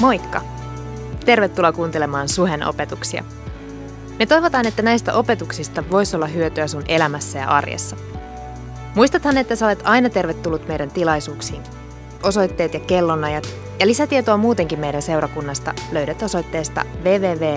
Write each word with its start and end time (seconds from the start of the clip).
Moikka! 0.00 0.42
Tervetuloa 1.24 1.72
kuuntelemaan 1.72 2.28
Suhen 2.28 2.66
opetuksia. 2.66 3.24
Me 4.18 4.26
toivotaan, 4.26 4.66
että 4.66 4.82
näistä 4.82 5.14
opetuksista 5.14 5.84
voisi 5.90 6.16
olla 6.16 6.26
hyötyä 6.26 6.66
sun 6.66 6.84
elämässä 6.88 7.38
ja 7.38 7.48
arjessa. 7.48 7.96
Muistathan, 8.94 9.38
että 9.38 9.56
sä 9.56 9.66
olet 9.66 9.82
aina 9.84 10.10
tervetullut 10.10 10.68
meidän 10.68 10.90
tilaisuuksiin. 10.90 11.62
Osoitteet 12.22 12.74
ja 12.74 12.80
kellonajat 12.80 13.48
ja 13.80 13.86
lisätietoa 13.86 14.36
muutenkin 14.36 14.80
meidän 14.80 15.02
seurakunnasta 15.02 15.74
löydät 15.92 16.22
osoitteesta 16.22 16.84
www.suhe.net. 17.04 17.54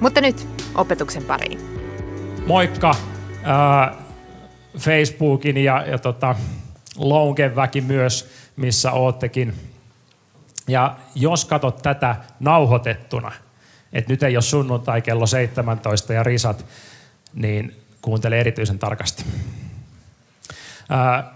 Mutta 0.00 0.20
nyt 0.20 0.48
opetuksen 0.74 1.24
pariin. 1.24 1.60
Moikka 2.46 2.90
äh, 2.90 2.96
Facebookin 4.78 5.56
ja, 5.56 5.84
ja 5.86 5.98
tota, 5.98 6.34
Lounken 6.96 7.56
väki 7.56 7.80
myös, 7.80 8.30
missä 8.56 8.92
oottekin. 8.92 9.71
Ja 10.68 10.96
jos 11.14 11.44
katsot 11.44 11.82
tätä 11.82 12.16
nauhoitettuna, 12.40 13.32
että 13.92 14.12
nyt 14.12 14.22
ei 14.22 14.36
ole 14.36 14.42
sunnuntai 14.42 15.02
kello 15.02 15.26
17 15.26 16.12
ja 16.12 16.22
risat, 16.22 16.66
niin 17.34 17.76
kuuntele 18.02 18.40
erityisen 18.40 18.78
tarkasti. 18.78 19.24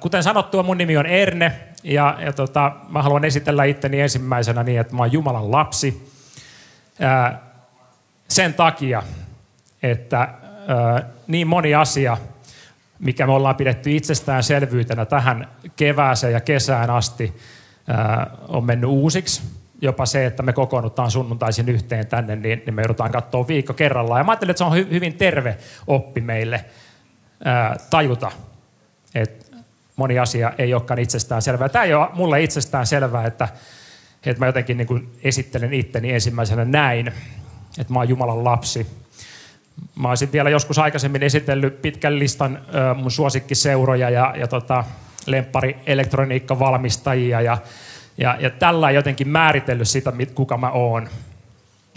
kuten 0.01 0.23
sanottua, 0.23 0.63
mun 0.63 0.79
nimi 0.79 0.97
on 0.97 1.07
Erne 1.07 1.61
ja, 1.83 2.19
ja 2.21 2.33
tota, 2.33 2.73
mä 2.89 3.03
haluan 3.03 3.25
esitellä 3.25 3.65
itteni 3.65 4.01
ensimmäisenä 4.01 4.63
niin, 4.63 4.81
että 4.81 4.95
mä 4.95 5.03
oon 5.03 5.13
Jumalan 5.13 5.53
lapsi. 5.53 6.11
sen 8.29 8.55
takia, 8.55 9.03
että 9.83 10.29
niin 11.27 11.47
moni 11.47 11.75
asia, 11.75 12.17
mikä 12.99 13.27
me 13.27 13.33
ollaan 13.33 13.57
pidetty 13.57 13.97
itsestäänselvyytenä 13.97 15.05
tähän 15.05 15.49
kevääseen 15.77 16.33
ja 16.33 16.41
kesään 16.41 16.91
asti, 16.91 17.37
on 18.49 18.65
mennyt 18.65 18.91
uusiksi. 18.91 19.43
Jopa 19.81 20.07
se, 20.07 20.27
että 20.27 20.43
me 20.43 20.53
kokoonnutaan 20.53 21.11
sunnuntaisin 21.11 21.69
yhteen 21.69 22.07
tänne, 22.07 22.37
niin, 22.37 22.63
niin 22.67 22.75
me 22.75 22.83
joudutaan 22.83 23.13
katsoa 23.13 23.49
viikko 23.49 23.73
kerrallaan. 23.73 24.21
Ja 24.21 24.25
mä 24.25 24.33
ajattelin, 24.33 24.51
että 24.51 24.59
se 24.59 24.65
on 24.65 24.75
hy, 24.75 24.89
hyvin 24.91 25.15
terve 25.15 25.59
oppi 25.87 26.21
meille 26.21 26.65
ää, 27.45 27.77
tajuta, 27.91 28.33
että 29.15 29.57
moni 29.97 30.19
asia 30.19 30.53
ei 30.59 30.75
olekaan 30.75 30.99
itsestään 30.99 31.43
selvää. 31.43 31.69
Tämä 31.69 31.85
ei 31.85 31.95
ole 31.95 32.09
mulle 32.15 32.43
itsestään 32.43 32.87
selvää, 32.87 33.27
että, 33.27 33.49
että 34.27 34.41
mä 34.41 34.47
jotenkin 34.47 34.77
niin 34.77 34.87
kuin 34.87 35.19
esittelen 35.23 35.73
itteni 35.73 36.13
ensimmäisenä 36.13 36.65
näin, 36.65 37.13
että 37.79 37.93
mä 37.93 37.99
oon 37.99 38.09
Jumalan 38.09 38.45
lapsi. 38.45 38.87
Mä 39.95 40.09
olisin 40.09 40.33
vielä 40.33 40.51
joskus 40.51 40.79
aikaisemmin 40.79 41.23
esitellyt 41.23 41.83
pitkän 41.83 42.19
listan 42.19 42.59
mun 42.97 43.11
suosikkiseuroja 43.11 44.11
ja, 44.11 44.35
ja 44.39 44.47
tota, 44.47 44.85
lemppari 45.27 45.77
elektroniikkavalmistajia 45.87 47.41
ja, 47.41 47.59
ja, 48.19 48.37
ja 48.41 48.51
tällä 48.51 48.91
jotenkin 48.91 49.29
määritellyt 49.29 49.89
sitä, 49.89 50.13
kuka 50.35 50.57
mä 50.57 50.71
oon. 50.71 51.09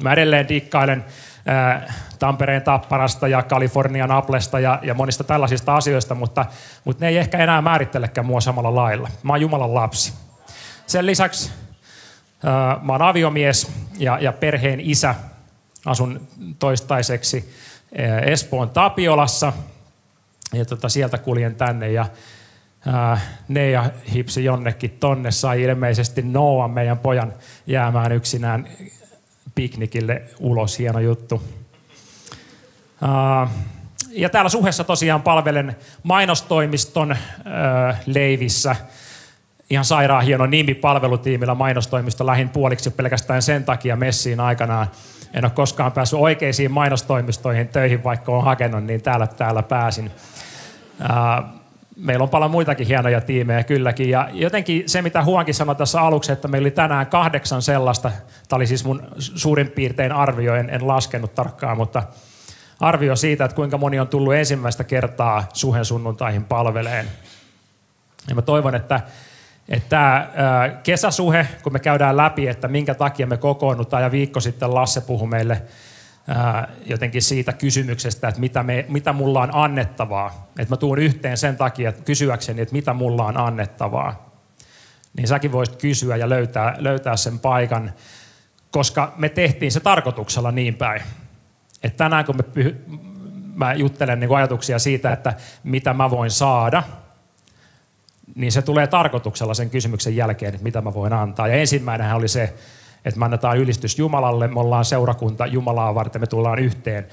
Mä 0.01 0.13
edelleen 0.13 0.47
dikkailen 0.49 1.05
ää, 1.45 1.93
Tampereen 2.19 2.61
Tapparasta 2.61 3.27
ja 3.27 3.43
Kalifornian 3.43 4.11
Applesta 4.11 4.59
ja, 4.59 4.79
ja 4.83 4.93
monista 4.93 5.23
tällaisista 5.23 5.75
asioista, 5.75 6.15
mutta, 6.15 6.45
mutta 6.83 7.05
ne 7.05 7.09
ei 7.09 7.17
ehkä 7.17 7.37
enää 7.37 7.61
määrittelekään 7.61 8.25
mua 8.25 8.41
samalla 8.41 8.75
lailla. 8.75 9.09
Mä 9.23 9.33
oon 9.33 9.41
Jumalan 9.41 9.73
lapsi. 9.73 10.13
Sen 10.87 11.05
lisäksi 11.05 11.51
ää, 12.43 12.79
mä 12.81 12.91
oon 12.91 13.01
aviomies 13.01 13.71
ja, 13.97 14.17
ja 14.21 14.33
perheen 14.33 14.79
isä. 14.79 15.15
Asun 15.85 16.27
toistaiseksi 16.59 17.53
Espoon 18.25 18.69
Tapiolassa 18.69 19.53
ja 20.53 20.65
tota, 20.65 20.89
sieltä 20.89 21.17
kuljen 21.17 21.55
tänne 21.55 21.91
ja 21.91 22.05
ne 23.47 23.69
ja 23.69 23.89
hipsi 24.13 24.43
jonnekin 24.43 24.97
tonne, 24.99 25.31
sai 25.31 25.61
ilmeisesti 25.61 26.21
Noa, 26.21 26.67
meidän 26.67 26.97
pojan, 26.97 27.33
jäämään 27.67 28.11
yksinään 28.11 28.67
piknikille 29.55 30.21
ulos. 30.39 30.79
Hieno 30.79 30.99
juttu. 30.99 31.43
Ja 34.09 34.29
täällä 34.29 34.49
suhessa 34.49 34.83
tosiaan 34.83 35.21
palvelen 35.21 35.75
mainostoimiston 36.03 37.15
leivissä. 38.05 38.75
Ihan 39.69 39.85
sairaan 39.85 40.23
hieno 40.23 40.45
nimi 40.45 40.73
palvelutiimillä 40.73 41.55
mainostoimisto 41.55 42.25
lähin 42.25 42.49
puoliksi 42.49 42.89
pelkästään 42.89 43.41
sen 43.41 43.63
takia 43.63 43.95
messiin 43.95 44.39
aikanaan. 44.39 44.87
En 45.33 45.45
ole 45.45 45.51
koskaan 45.51 45.91
päässyt 45.91 46.19
oikeisiin 46.19 46.71
mainostoimistoihin 46.71 47.67
töihin, 47.67 48.03
vaikka 48.03 48.31
olen 48.31 48.45
hakenut, 48.45 48.83
niin 48.83 49.01
täällä, 49.01 49.27
täällä 49.27 49.63
pääsin 49.63 50.11
meillä 51.99 52.23
on 52.23 52.29
paljon 52.29 52.51
muitakin 52.51 52.87
hienoja 52.87 53.21
tiimejä 53.21 53.63
kylläkin. 53.63 54.09
Ja 54.09 54.29
jotenkin 54.31 54.83
se, 54.89 55.01
mitä 55.01 55.23
Huankin 55.23 55.55
sanoi 55.55 55.75
tässä 55.75 56.01
aluksi, 56.01 56.31
että 56.31 56.47
meillä 56.47 56.65
oli 56.65 56.71
tänään 56.71 57.07
kahdeksan 57.07 57.61
sellaista, 57.61 58.11
tämä 58.49 58.57
oli 58.57 58.67
siis 58.67 58.85
mun 58.85 59.03
suurin 59.17 59.71
piirtein 59.71 60.11
arvio, 60.11 60.55
en, 60.55 60.69
en 60.69 60.87
laskenut 60.87 61.35
tarkkaan, 61.35 61.77
mutta 61.77 62.03
arvio 62.79 63.15
siitä, 63.15 63.45
että 63.45 63.55
kuinka 63.55 63.77
moni 63.77 63.99
on 63.99 64.07
tullut 64.07 64.33
ensimmäistä 64.33 64.83
kertaa 64.83 65.49
suhen 65.53 65.85
sunnuntaihin 65.85 66.43
palveleen. 66.43 67.05
Ja 68.27 68.35
mä 68.35 68.41
toivon, 68.41 68.75
että, 68.75 69.01
tämä 69.89 70.29
kesäsuhe, 70.83 71.47
kun 71.63 71.73
me 71.73 71.79
käydään 71.79 72.17
läpi, 72.17 72.47
että 72.47 72.67
minkä 72.67 72.95
takia 72.95 73.27
me 73.27 73.37
kokoonnutaan, 73.37 74.03
ja 74.03 74.11
viikko 74.11 74.39
sitten 74.39 74.75
Lasse 74.75 75.01
puhui 75.01 75.27
meille 75.27 75.61
jotenkin 76.85 77.21
siitä 77.21 77.53
kysymyksestä, 77.53 78.27
että 78.27 78.39
mitä, 78.39 78.63
me, 78.63 78.85
mitä 78.89 79.13
mulla 79.13 79.41
on 79.41 79.55
annettavaa. 79.55 80.47
Että 80.59 80.73
mä 80.73 80.77
tuun 80.77 80.99
yhteen 80.99 81.37
sen 81.37 81.57
takia 81.57 81.89
että 81.89 82.03
kysyäkseni, 82.03 82.61
että 82.61 82.75
mitä 82.75 82.93
mulla 82.93 83.25
on 83.25 83.37
annettavaa. 83.37 84.29
Niin 85.17 85.27
säkin 85.27 85.51
voisit 85.51 85.75
kysyä 85.75 86.15
ja 86.15 86.29
löytää, 86.29 86.75
löytää 86.77 87.17
sen 87.17 87.39
paikan, 87.39 87.93
koska 88.71 89.13
me 89.17 89.29
tehtiin 89.29 89.71
se 89.71 89.79
tarkoituksella 89.79 90.51
niin 90.51 90.75
päin. 90.75 91.01
Että 91.83 91.97
tänään 91.97 92.25
kun 92.25 92.35
me 92.35 92.43
pyh- 92.63 92.99
mä 93.55 93.73
juttelen 93.73 94.19
niin 94.19 94.35
ajatuksia 94.35 94.79
siitä, 94.79 95.13
että 95.13 95.33
mitä 95.63 95.93
mä 95.93 96.09
voin 96.09 96.31
saada, 96.31 96.83
niin 98.35 98.51
se 98.51 98.61
tulee 98.61 98.87
tarkoituksella 98.87 99.53
sen 99.53 99.69
kysymyksen 99.69 100.15
jälkeen, 100.15 100.53
että 100.53 100.63
mitä 100.63 100.81
mä 100.81 100.93
voin 100.93 101.13
antaa. 101.13 101.47
Ja 101.47 101.53
ensimmäinen 101.53 102.15
oli 102.15 102.27
se, 102.27 102.53
että 103.05 103.19
me 103.19 103.25
annetaan 103.25 103.57
ylistys 103.57 103.99
Jumalalle, 103.99 104.47
me 104.47 104.59
ollaan 104.59 104.85
seurakunta 104.85 105.45
Jumalaa 105.45 105.95
varten, 105.95 106.21
me 106.21 106.27
tullaan 106.27 106.59
yhteen 106.59 107.07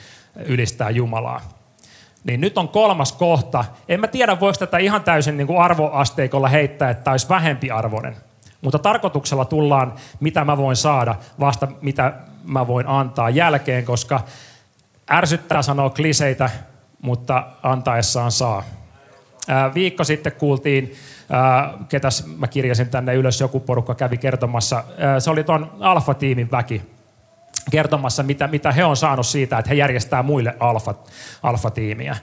ylistää 0.45 0.91
Jumalaa. 0.91 1.41
Niin 2.25 2.41
nyt 2.41 2.59
on 2.59 2.69
kolmas 2.69 3.13
kohta. 3.13 3.65
En 3.89 4.01
mä 4.01 4.07
tiedä, 4.07 4.41
voiko 4.41 4.59
tätä 4.59 4.79
ihan 4.79 5.03
täysin 5.03 5.37
niin 5.37 5.47
kuin 5.47 5.61
arvoasteikolla 5.61 6.49
heittää, 6.49 6.91
että 6.91 7.11
olisi 7.11 7.29
vähempi 7.29 7.71
arvoinen. 7.71 8.17
Mutta 8.61 8.79
tarkoituksella 8.79 9.45
tullaan, 9.45 9.95
mitä 10.21 10.45
mä 10.45 10.57
voin 10.57 10.77
saada, 10.77 11.15
vasta 11.41 11.69
mitä 11.81 12.13
mä 12.45 12.67
voin 12.67 12.87
antaa 12.89 13.31
jälkeen, 13.31 13.85
koska 13.85 14.21
ärsyttää 15.11 15.63
sanoa 15.63 15.91
kliseitä, 15.91 16.51
mutta 17.03 17.47
antaessaan 17.63 18.33
saa. 18.33 18.63
Viikko 19.75 20.05
sitten 20.05 20.33
kuultiin 20.33 20.95
ketäs 21.89 22.27
mä 22.39 22.49
kirjasin 22.49 22.89
tänne 22.89 23.15
ylös, 23.15 23.41
joku 23.41 23.61
porukka 23.61 23.95
kävi 23.95 24.17
kertomassa. 24.17 24.85
Se 25.19 25.31
oli 25.31 25.45
tuon 25.45 25.71
Alfa-tiimin 25.81 26.51
väki 26.51 26.83
kertomassa, 27.71 28.23
mitä, 28.23 28.47
mitä 28.47 28.73
he 28.73 28.85
on 28.85 28.97
saanut 28.97 29.27
siitä, 29.27 29.59
että 29.59 29.69
he 29.69 29.75
järjestää 29.75 30.23
muille 30.23 30.55
alfa, 30.61 30.95
alfa-tiimiä. 31.43 32.17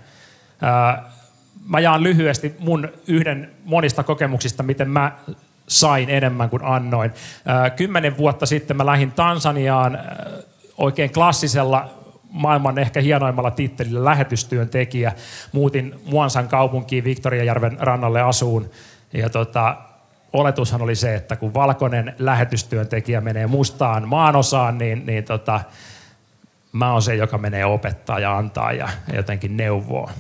Mä 1.70 1.80
jaan 1.80 2.04
lyhyesti 2.04 2.56
mun 2.60 2.90
yhden 3.08 3.52
monista 3.64 4.04
kokemuksista, 4.04 4.64
miten 4.64 4.90
mä 4.90 5.12
sain 5.68 6.10
enemmän 6.10 6.50
kuin 6.50 6.64
annoin. 6.64 7.12
Kymmenen 7.76 8.18
vuotta 8.18 8.46
sitten 8.46 8.78
mä 8.78 8.86
lähdin 8.86 9.12
Tansaniaan 9.12 10.00
oikein 10.78 11.14
klassisella 11.14 11.90
maailman 12.30 12.78
ehkä 12.78 13.02
hienoimmalla 13.02 13.52
tittelillä 13.52 14.06
lähetystyöntekijä. 14.06 15.12
Muutin 15.52 16.02
Muansan 16.06 16.48
kaupunkiin 16.48 17.04
Viktoriajärven 17.04 17.78
rannalle 17.80 18.22
asuun 18.22 18.70
ja 19.14 19.30
tota, 19.30 19.78
oletushan 20.34 20.82
oli 20.82 20.96
se, 20.96 21.16
että 21.16 21.36
kun 21.36 21.54
valkoinen 21.54 22.16
lähetystyöntekijä 22.20 23.22
menee 23.22 23.48
mustaan 23.48 24.08
maanosaan, 24.08 24.78
niin, 24.78 25.06
niin 25.06 25.24
tota, 25.24 25.62
mä 26.72 26.92
oon 26.92 27.02
se, 27.02 27.16
joka 27.16 27.38
menee 27.38 27.66
opettaa 27.66 28.20
ja 28.20 28.38
antaa 28.38 28.72
ja 28.72 28.90
jotenkin 29.14 29.58
neuvoa. 29.58 30.12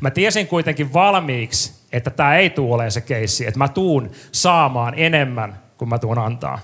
Mä 0.00 0.10
tiesin 0.10 0.46
kuitenkin 0.46 0.92
valmiiksi, 0.92 1.82
että 1.92 2.10
tämä 2.10 2.36
ei 2.36 2.50
tule 2.50 2.74
olemaan 2.74 2.90
se 2.92 3.00
keissi, 3.00 3.46
että 3.46 3.58
mä 3.58 3.68
tuun 3.68 4.10
saamaan 4.32 4.94
enemmän 4.96 5.58
kuin 5.78 5.88
mä 5.88 5.98
tuun 5.98 6.18
antaa. 6.18 6.58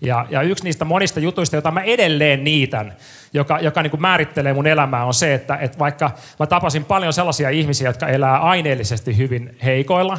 Ja, 0.00 0.26
ja 0.30 0.42
yksi 0.42 0.64
niistä 0.64 0.84
monista 0.84 1.20
jutuista, 1.20 1.56
joita 1.56 1.70
mä 1.70 1.80
edelleen 1.80 2.44
niitän, 2.44 2.96
joka, 3.32 3.58
joka 3.58 3.82
niin 3.82 3.90
kuin 3.90 4.00
määrittelee 4.00 4.52
mun 4.52 4.66
elämää, 4.66 5.04
on 5.04 5.14
se, 5.14 5.34
että, 5.34 5.56
että 5.56 5.78
vaikka 5.78 6.10
mä 6.38 6.46
tapasin 6.46 6.84
paljon 6.84 7.12
sellaisia 7.12 7.50
ihmisiä, 7.50 7.88
jotka 7.88 8.08
elää 8.08 8.38
aineellisesti 8.38 9.16
hyvin 9.16 9.56
heikoilla, 9.64 10.18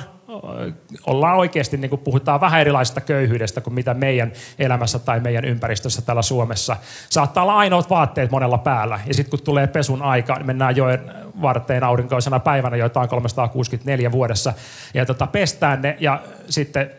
ollaan 1.05 1.37
oikeasti, 1.37 1.77
niin 1.77 1.89
kuin 1.89 2.01
puhutaan 2.01 2.41
vähän 2.41 2.61
erilaisesta 2.61 3.01
köyhyydestä 3.01 3.61
kuin 3.61 3.73
mitä 3.73 3.93
meidän 3.93 4.31
elämässä 4.59 4.99
tai 4.99 5.19
meidän 5.19 5.45
ympäristössä 5.45 6.01
täällä 6.01 6.21
Suomessa. 6.21 6.75
Saattaa 7.09 7.43
olla 7.43 7.57
ainoat 7.57 7.89
vaatteet 7.89 8.31
monella 8.31 8.57
päällä. 8.57 8.99
Ja 9.07 9.13
sitten 9.13 9.29
kun 9.29 9.45
tulee 9.45 9.67
pesun 9.67 10.01
aika, 10.01 10.35
niin 10.35 10.45
mennään 10.45 10.75
joen 10.75 11.11
varteen 11.41 11.83
aurinkoisena 11.83 12.39
päivänä, 12.39 12.77
joita 12.77 12.99
on 12.99 13.09
364 13.09 14.11
vuodessa. 14.11 14.53
Ja 14.93 15.05
tota, 15.05 15.27
pestään 15.27 15.81
ne 15.81 15.97
ja 15.99 16.21
sitten 16.49 16.91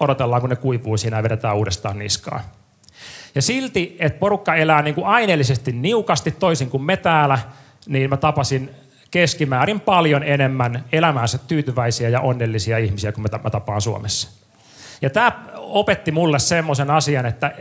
odotellaan, 0.00 0.40
kun 0.40 0.50
ne 0.50 0.56
kuivuu 0.56 0.96
siinä 0.96 1.16
ja 1.16 1.22
vedetään 1.22 1.56
uudestaan 1.56 1.98
niskaan. 1.98 2.40
Ja 3.34 3.42
silti, 3.42 3.96
että 3.98 4.18
porukka 4.18 4.54
elää 4.54 4.82
niin 4.82 4.94
kuin 4.94 5.06
aineellisesti 5.06 5.72
niukasti 5.72 6.30
toisin 6.30 6.70
kuin 6.70 6.82
me 6.82 6.96
täällä, 6.96 7.38
niin 7.86 8.10
mä 8.10 8.16
tapasin 8.16 8.70
keskimäärin 9.10 9.80
paljon 9.80 10.22
enemmän 10.22 10.84
elämäänsä 10.92 11.38
tyytyväisiä 11.38 12.08
ja 12.08 12.20
onnellisia 12.20 12.78
ihmisiä 12.78 13.12
kuin 13.12 13.26
mä 13.42 13.50
tapaan 13.50 13.80
Suomessa. 13.80 14.30
Ja 15.02 15.10
tämä 15.10 15.32
opetti 15.56 16.12
mulle 16.12 16.38
semmoisen 16.38 16.90
asian, 16.90 17.26
että 17.26 17.52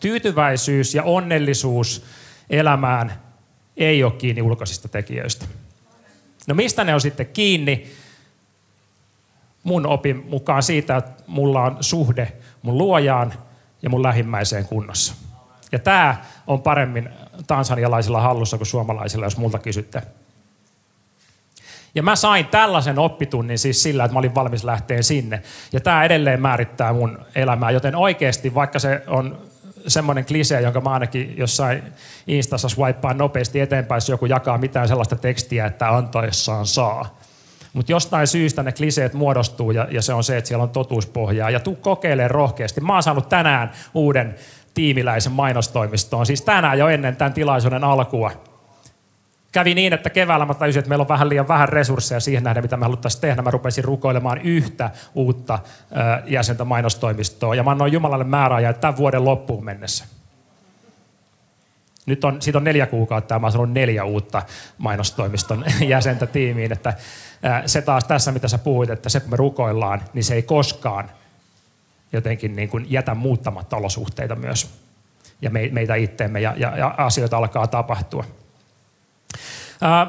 tyytyväisyys 0.00 0.94
ja 0.94 1.02
onnellisuus 1.02 2.04
elämään 2.50 3.12
ei 3.76 4.04
ole 4.04 4.12
kiinni 4.12 4.42
ulkoisista 4.42 4.88
tekijöistä. 4.88 5.46
No 6.48 6.54
mistä 6.54 6.84
ne 6.84 6.94
on 6.94 7.00
sitten 7.00 7.26
kiinni? 7.26 7.92
Mun 9.62 9.86
opin 9.86 10.26
mukaan 10.28 10.62
siitä, 10.62 10.96
että 10.96 11.22
mulla 11.26 11.62
on 11.62 11.76
suhde 11.80 12.32
mun 12.62 12.78
luojaan 12.78 13.32
ja 13.82 13.90
mun 13.90 14.02
lähimmäiseen 14.02 14.66
kunnossa. 14.66 15.14
Ja 15.72 15.78
tämä 15.78 16.24
on 16.46 16.62
paremmin 16.62 17.08
tansanialaisilla 17.46 18.20
hallussa 18.20 18.56
kuin 18.56 18.66
suomalaisilla, 18.66 19.26
jos 19.26 19.36
multa 19.36 19.58
kysytte. 19.58 20.02
Ja 21.94 22.02
mä 22.02 22.16
sain 22.16 22.46
tällaisen 22.46 22.98
oppitunnin 22.98 23.58
siis 23.58 23.82
sillä, 23.82 24.04
että 24.04 24.12
mä 24.12 24.18
olin 24.18 24.34
valmis 24.34 24.64
lähteä 24.64 25.02
sinne. 25.02 25.42
Ja 25.72 25.80
tämä 25.80 26.04
edelleen 26.04 26.42
määrittää 26.42 26.92
mun 26.92 27.18
elämää, 27.34 27.70
joten 27.70 27.96
oikeasti, 27.96 28.54
vaikka 28.54 28.78
se 28.78 29.02
on 29.06 29.38
semmoinen 29.86 30.24
klisee, 30.24 30.60
jonka 30.60 30.80
mä 30.80 30.90
ainakin 30.90 31.34
jossain 31.38 31.82
Instassa 32.26 32.68
swipaan 32.68 33.18
nopeasti 33.18 33.60
eteenpäin, 33.60 33.96
jos 33.96 34.08
joku 34.08 34.26
jakaa 34.26 34.58
mitään 34.58 34.88
sellaista 34.88 35.16
tekstiä, 35.16 35.66
että 35.66 35.88
antaessaan 35.88 36.66
saa. 36.66 37.18
Mutta 37.72 37.92
jostain 37.92 38.26
syystä 38.26 38.62
ne 38.62 38.72
kliseet 38.72 39.14
muodostuu 39.14 39.70
ja, 39.70 39.88
ja 39.90 40.02
se 40.02 40.14
on 40.14 40.24
se, 40.24 40.36
että 40.36 40.48
siellä 40.48 40.62
on 40.62 40.70
totuuspohjaa. 40.70 41.50
Ja 41.50 41.60
tuu 41.60 41.76
kokeilemaan 41.76 42.30
rohkeasti. 42.30 42.80
Mä 42.80 42.92
oon 42.92 43.02
saanut 43.02 43.28
tänään 43.28 43.72
uuden 43.94 44.34
tiimiläisen 44.74 45.32
mainostoimistoon, 45.32 46.26
siis 46.26 46.42
tänään 46.42 46.78
jo 46.78 46.88
ennen 46.88 47.16
tämän 47.16 47.32
tilaisuuden 47.32 47.84
alkua 47.84 48.30
kävi 49.52 49.74
niin, 49.74 49.92
että 49.92 50.10
keväällä 50.10 50.46
mä 50.46 50.54
tajusin, 50.54 50.80
että 50.80 50.88
meillä 50.88 51.02
on 51.02 51.08
vähän 51.08 51.28
liian 51.28 51.48
vähän 51.48 51.68
resursseja 51.68 52.20
siihen 52.20 52.44
nähden, 52.44 52.64
mitä 52.64 52.76
me 52.76 52.84
haluttaisiin 52.84 53.20
tehdä. 53.20 53.42
Mä 53.42 53.50
rupesin 53.50 53.84
rukoilemaan 53.84 54.38
yhtä 54.38 54.90
uutta 55.14 55.58
jäsentä 56.26 56.64
mainostoimistoa. 56.64 57.54
Ja 57.54 57.62
mä 57.62 57.70
annoin 57.70 57.92
Jumalalle 57.92 58.24
määräajan 58.24 58.74
tämän 58.74 58.96
vuoden 58.96 59.24
loppuun 59.24 59.64
mennessä. 59.64 60.04
Nyt 62.06 62.24
on, 62.24 62.42
siitä 62.42 62.58
on 62.58 62.64
neljä 62.64 62.86
kuukautta 62.86 63.34
ja 63.34 63.38
mä 63.38 63.50
oon 63.58 63.74
neljä 63.74 64.04
uutta 64.04 64.42
mainostoimiston 64.78 65.64
jäsentä 65.80 66.26
tiimiin. 66.26 66.72
Että 66.72 66.94
se 67.66 67.82
taas 67.82 68.04
tässä, 68.04 68.32
mitä 68.32 68.48
sä 68.48 68.58
puhuit, 68.58 68.90
että 68.90 69.08
se 69.08 69.20
kun 69.20 69.30
me 69.30 69.36
rukoillaan, 69.36 70.02
niin 70.14 70.24
se 70.24 70.34
ei 70.34 70.42
koskaan 70.42 71.10
jotenkin 72.12 72.56
niin 72.56 72.68
kuin 72.68 72.86
jätä 72.88 73.14
muuttamatta 73.14 73.76
olosuhteita 73.76 74.34
myös. 74.34 74.70
Ja 75.42 75.50
meitä 75.50 75.94
itteemme 75.94 76.40
ja, 76.40 76.54
ja, 76.56 76.76
ja 76.76 76.94
asioita 76.96 77.36
alkaa 77.36 77.66
tapahtua. 77.66 78.24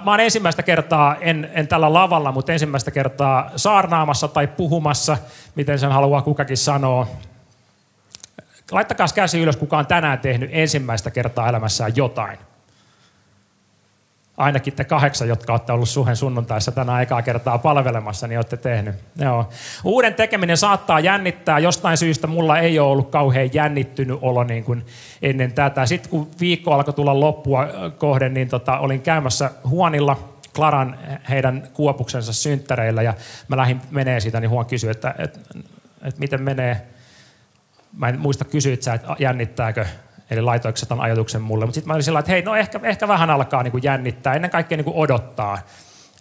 Mä 0.04 0.12
oon 0.12 0.20
ensimmäistä 0.20 0.64
kertaa, 0.64 1.16
en, 1.16 1.50
en 1.54 1.68
tällä 1.68 1.94
lavalla, 1.94 2.31
mutta 2.31 2.52
ensimmäistä 2.52 2.92
kertaa 2.92 3.52
saarnaamassa 3.56 4.28
tai 4.28 4.48
puhumassa, 4.48 5.18
miten 5.56 5.80
sen 5.80 5.92
haluaa 5.92 6.22
kukakin 6.22 6.58
sanoa. 6.58 7.08
Laittakaa 8.72 9.08
käsi 9.16 9.42
ylös, 9.42 9.58
kuka 9.58 9.78
on 9.78 9.88
tänään 9.88 10.20
tehnyt 10.20 10.50
ensimmäistä 10.54 11.12
kertaa 11.12 11.50
elämässään 11.50 11.92
jotain– 11.96 12.40
ainakin 14.38 14.74
te 14.74 14.83
kahdeksan, 14.83 15.27
jotka 15.27 15.53
olette 15.53 15.71
ollut 15.71 15.89
suhen 15.89 16.15
sunnuntaissa 16.15 16.71
tänä 16.71 17.01
ekaa 17.01 17.21
kertaa 17.21 17.57
palvelemassa, 17.57 18.27
niin 18.27 18.38
olette 18.38 18.57
tehnyt. 18.57 18.95
Joo. 19.15 19.50
Uuden 19.83 20.13
tekeminen 20.13 20.57
saattaa 20.57 21.00
jännittää. 21.00 21.59
Jostain 21.59 21.97
syystä 21.97 22.27
mulla 22.27 22.59
ei 22.59 22.80
ole 22.80 22.91
ollut 22.91 23.09
kauhean 23.09 23.53
jännittynyt 23.53 24.19
olo 24.21 24.44
niin 24.44 24.63
kuin 24.63 24.85
ennen 25.21 25.53
tätä. 25.53 25.85
Sitten 25.85 26.12
kun 26.12 26.31
viikko 26.39 26.74
alkoi 26.74 26.94
tulla 26.94 27.19
loppua 27.19 27.68
kohden, 27.97 28.33
niin 28.33 28.50
tota, 28.50 28.80
olin 28.80 29.01
käymässä 29.01 29.51
huonilla 29.68 30.30
Klaran 30.56 30.97
heidän 31.30 31.68
kuopuksensa 31.74 32.33
synttäreillä 32.33 33.01
ja 33.01 33.13
mä 33.47 33.57
lähdin 33.57 33.81
menee 33.91 34.19
siitä, 34.19 34.39
niin 34.39 34.50
Huon 34.50 34.65
kysyi, 34.65 34.91
että, 34.91 35.15
että, 35.18 35.39
että 36.03 36.19
miten 36.19 36.41
menee. 36.41 36.88
Mä 37.97 38.09
en 38.09 38.19
muista 38.19 38.45
kysyä, 38.45 38.74
että 38.74 39.00
jännittääkö 39.19 39.85
Eli 40.33 40.41
laitoiko 40.41 40.77
tämän 40.88 41.06
ajatuksen 41.06 41.41
mulle. 41.41 41.65
Mutta 41.65 41.75
sitten 41.75 41.88
mä 41.88 41.94
olin 41.94 42.03
sillä 42.03 42.19
että 42.19 42.31
hei, 42.31 42.41
no 42.41 42.56
ehkä, 42.56 42.80
ehkä 42.83 43.07
vähän 43.07 43.30
alkaa 43.30 43.63
niin 43.63 43.71
kuin 43.71 43.83
jännittää, 43.83 44.33
ennen 44.33 44.51
kaikkea 44.51 44.77
niin 44.77 44.85
kuin 44.85 44.97
odottaa. 44.97 45.59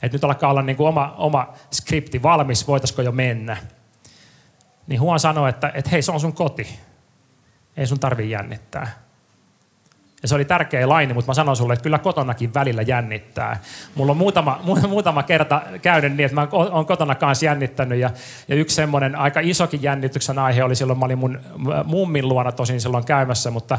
Että 0.02 0.14
nyt 0.14 0.24
alkaa 0.24 0.50
olla 0.50 0.62
niin 0.62 0.76
kuin 0.76 0.88
oma, 0.88 1.14
oma 1.18 1.52
skripti 1.72 2.22
valmis, 2.22 2.68
voitaisiko 2.68 3.02
jo 3.02 3.12
mennä. 3.12 3.56
Niin 4.86 5.00
Huon 5.00 5.20
sanoi, 5.20 5.50
että, 5.50 5.70
että 5.74 5.90
hei, 5.90 6.02
se 6.02 6.12
on 6.12 6.20
sun 6.20 6.32
koti. 6.32 6.78
Ei 7.76 7.86
sun 7.86 8.00
tarvii 8.00 8.30
jännittää. 8.30 9.01
Ja 10.22 10.28
se 10.28 10.34
oli 10.34 10.44
tärkeä 10.44 10.88
laini, 10.88 11.14
mutta 11.14 11.30
mä 11.30 11.34
sanon 11.34 11.56
sulle, 11.56 11.72
että 11.72 11.82
kyllä 11.82 11.98
kotonakin 11.98 12.54
välillä 12.54 12.82
jännittää. 12.82 13.60
Mulla 13.94 14.10
on 14.10 14.16
muutama, 14.16 14.60
muutama 14.88 15.22
kerta 15.22 15.62
käynyt 15.82 16.16
niin, 16.16 16.24
että 16.24 16.34
mä 16.34 16.48
oon 16.52 16.86
kotona 16.86 17.14
kanssa 17.14 17.44
jännittänyt. 17.44 17.98
Ja, 17.98 18.10
ja 18.48 18.56
yksi 18.56 18.76
semmoinen 18.76 19.16
aika 19.16 19.40
isokin 19.40 19.82
jännityksen 19.82 20.38
aihe 20.38 20.64
oli 20.64 20.76
silloin, 20.76 20.98
mä 20.98 21.04
olin 21.04 21.18
mun 21.18 21.40
mummin 21.84 22.28
luona 22.28 22.52
tosin 22.52 22.80
silloin 22.80 23.04
käymässä, 23.04 23.50
mutta 23.50 23.78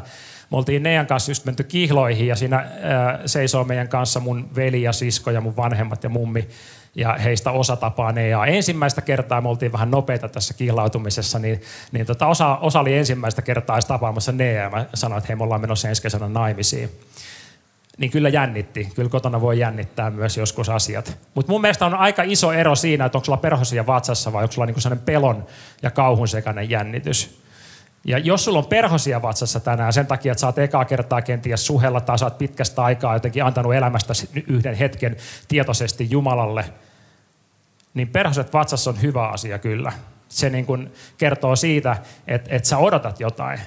me 0.52 0.58
oltiin 0.58 0.84
Neijan 0.84 1.08
kanssa 1.08 1.32
just 1.32 1.46
menty 1.46 1.64
kihloihin 1.64 2.28
ja 2.28 2.36
siinä 2.36 2.58
ää, 2.58 3.20
seisoo 3.26 3.64
meidän 3.64 3.88
kanssa 3.88 4.20
mun 4.20 4.50
veli 4.56 4.82
ja 4.82 4.94
sisko 4.94 5.32
ja 5.32 5.42
mun 5.42 5.56
vanhemmat 5.58 6.04
ja 6.04 6.10
mummi 6.10 6.48
ja 6.96 7.14
heistä 7.14 7.52
osa 7.52 7.76
tapaa 7.76 8.12
Neaa. 8.12 8.46
Ensimmäistä 8.46 9.02
kertaa 9.02 9.42
me 9.42 9.50
oltiin 9.50 9.72
vähän 9.72 9.92
nopeita 9.92 10.30
tässä 10.30 10.54
kihlautumisessa, 10.54 11.40
niin, 11.40 11.62
niin 11.92 12.06
tota 12.06 12.28
osa, 12.28 12.58
osa 12.58 12.80
oli 12.80 12.98
ensimmäistä 12.98 13.42
kertaa 13.42 13.80
tapaamassa 13.80 14.32
Neaa. 14.32 14.70
Mä 14.70 14.86
sanoin, 14.94 15.18
että 15.18 15.28
hei, 15.28 15.36
me 15.36 15.44
ollaan 15.44 15.62
menossa 15.62 15.90
ensi 15.90 16.02
kesänä 16.02 16.30
naimisiin. 16.30 16.90
Niin 17.98 18.12
kyllä 18.12 18.30
jännitti. 18.30 18.90
Kyllä 18.96 19.10
kotona 19.10 19.42
voi 19.42 19.60
jännittää 19.60 20.10
myös 20.10 20.38
joskus 20.38 20.70
asiat. 20.70 21.18
Mutta 21.36 21.52
mun 21.52 21.62
mielestä 21.62 21.86
on 21.86 21.94
aika 21.94 22.24
iso 22.24 22.52
ero 22.52 22.76
siinä, 22.76 23.06
että 23.06 23.18
onko 23.18 23.26
sulla 23.26 23.38
perhosia 23.38 23.88
vatsassa 23.88 24.34
vai 24.34 24.44
onko 24.44 24.52
sulla 24.52 24.66
niinku 24.66 24.82
sellainen 24.82 25.06
pelon 25.06 25.46
ja 25.82 25.92
kauhun 25.92 26.28
sekainen 26.28 26.70
jännitys. 26.70 27.43
Ja 28.06 28.18
jos 28.18 28.46
sulla 28.46 28.60
on 28.60 28.66
perhosia 28.66 29.22
vatsassa 29.22 29.60
tänään 29.60 29.94
sen 29.94 30.08
takia, 30.08 30.32
että 30.32 30.40
sä 30.40 30.48
oot 30.48 30.58
ekaa 30.58 30.86
kertaa 30.86 31.22
kenties 31.22 31.66
suhella 31.66 32.02
tai 32.02 32.20
sä 32.20 32.26
oot 32.26 32.38
pitkästä 32.38 32.84
aikaa 32.84 33.14
jotenkin 33.14 33.44
antanut 33.44 33.74
elämästä 33.74 34.14
yhden 34.48 34.76
hetken 34.76 35.18
tietoisesti 35.48 36.08
Jumalalle, 36.10 36.66
niin 37.94 38.08
perhoset 38.08 38.54
vatsassa 38.54 38.90
on 38.90 39.02
hyvä 39.02 39.28
asia 39.28 39.60
kyllä. 39.60 39.92
Se 40.30 40.50
niin 40.50 40.66
kuin 40.66 40.94
kertoo 41.18 41.56
siitä, 41.56 41.98
että, 42.28 42.56
että 42.56 42.70
sä 42.70 42.78
odotat 42.78 43.20
jotain. 43.20 43.60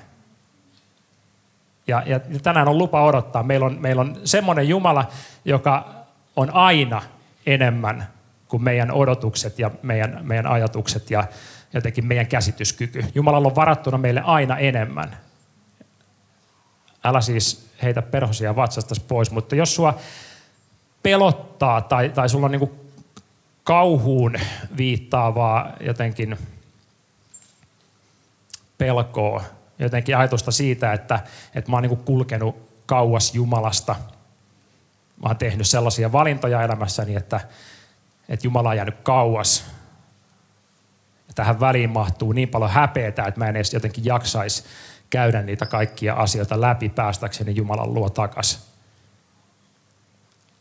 Ja, 1.86 2.02
ja 2.06 2.20
tänään 2.42 2.68
on 2.68 2.78
lupa 2.78 3.04
odottaa. 3.04 3.42
Meillä 3.42 3.66
on, 3.66 3.76
meillä 3.80 4.00
on 4.00 4.20
semmoinen 4.24 4.68
Jumala, 4.68 5.08
joka 5.44 5.88
on 6.36 6.54
aina 6.54 7.02
enemmän 7.46 8.15
kuin 8.48 8.62
meidän 8.62 8.90
odotukset 8.90 9.58
ja 9.58 9.70
meidän, 9.82 10.20
meidän 10.22 10.46
ajatukset 10.46 11.10
ja, 11.10 11.24
jotenkin 11.72 12.06
meidän 12.06 12.26
käsityskyky. 12.26 13.04
Jumalalla 13.14 13.48
on 13.48 13.56
varattuna 13.56 13.98
meille 13.98 14.20
aina 14.24 14.58
enemmän. 14.58 15.16
Älä 17.04 17.20
siis 17.20 17.70
heitä 17.82 18.02
perhosia 18.02 18.56
vatsasta 18.56 18.94
pois, 19.08 19.30
mutta 19.30 19.54
jos 19.54 19.74
sua 19.74 19.98
pelottaa 21.02 21.80
tai, 21.80 22.08
tai 22.10 22.28
sulla 22.28 22.46
on 22.46 22.52
niin 22.52 22.70
kauhuun 23.64 24.34
viittaavaa 24.76 25.72
jotenkin 25.80 26.38
pelkoa, 28.78 29.44
jotenkin 29.78 30.16
ajatusta 30.16 30.50
siitä, 30.50 30.92
että, 30.92 31.20
että 31.54 31.70
mä 31.70 31.76
oon 31.76 31.82
niin 31.82 31.96
kulkenut 31.96 32.56
kauas 32.86 33.34
Jumalasta. 33.34 33.96
Mä 35.22 35.28
oon 35.28 35.36
tehnyt 35.36 35.66
sellaisia 35.66 36.12
valintoja 36.12 36.62
elämässäni, 36.62 37.16
että, 37.16 37.40
että 38.28 38.46
Jumala 38.46 38.68
on 38.68 38.76
jäänyt 38.76 39.00
kauas 39.02 39.76
tähän 41.36 41.60
väliin 41.60 41.90
mahtuu 41.90 42.32
niin 42.32 42.48
paljon 42.48 42.70
häpeätä, 42.70 43.24
että 43.24 43.40
mä 43.40 43.48
en 43.48 43.56
edes 43.56 43.74
jotenkin 43.74 44.04
jaksaisi 44.04 44.64
käydä 45.10 45.42
niitä 45.42 45.66
kaikkia 45.66 46.14
asioita 46.14 46.60
läpi 46.60 46.88
päästäkseni 46.88 47.56
Jumalan 47.56 47.94
luo 47.94 48.10
takaisin. 48.10 48.60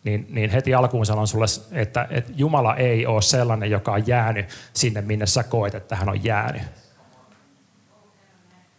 Niin, 0.04 0.28
niin 0.30 0.50
heti 0.50 0.74
alkuun 0.74 1.06
sanon 1.06 1.28
sulle, 1.28 1.46
että, 1.72 2.08
että 2.10 2.32
Jumala 2.36 2.76
ei 2.76 3.06
ole 3.06 3.22
sellainen, 3.22 3.72
joka 3.72 3.92
on 3.92 4.08
jäänyt 4.08 4.46
sinne, 4.74 5.02
minne 5.02 5.26
sä 5.26 5.44
koet, 5.44 5.76
että 5.76 5.96
hän 5.96 6.10
on 6.10 6.24
jäänyt. 6.24 6.62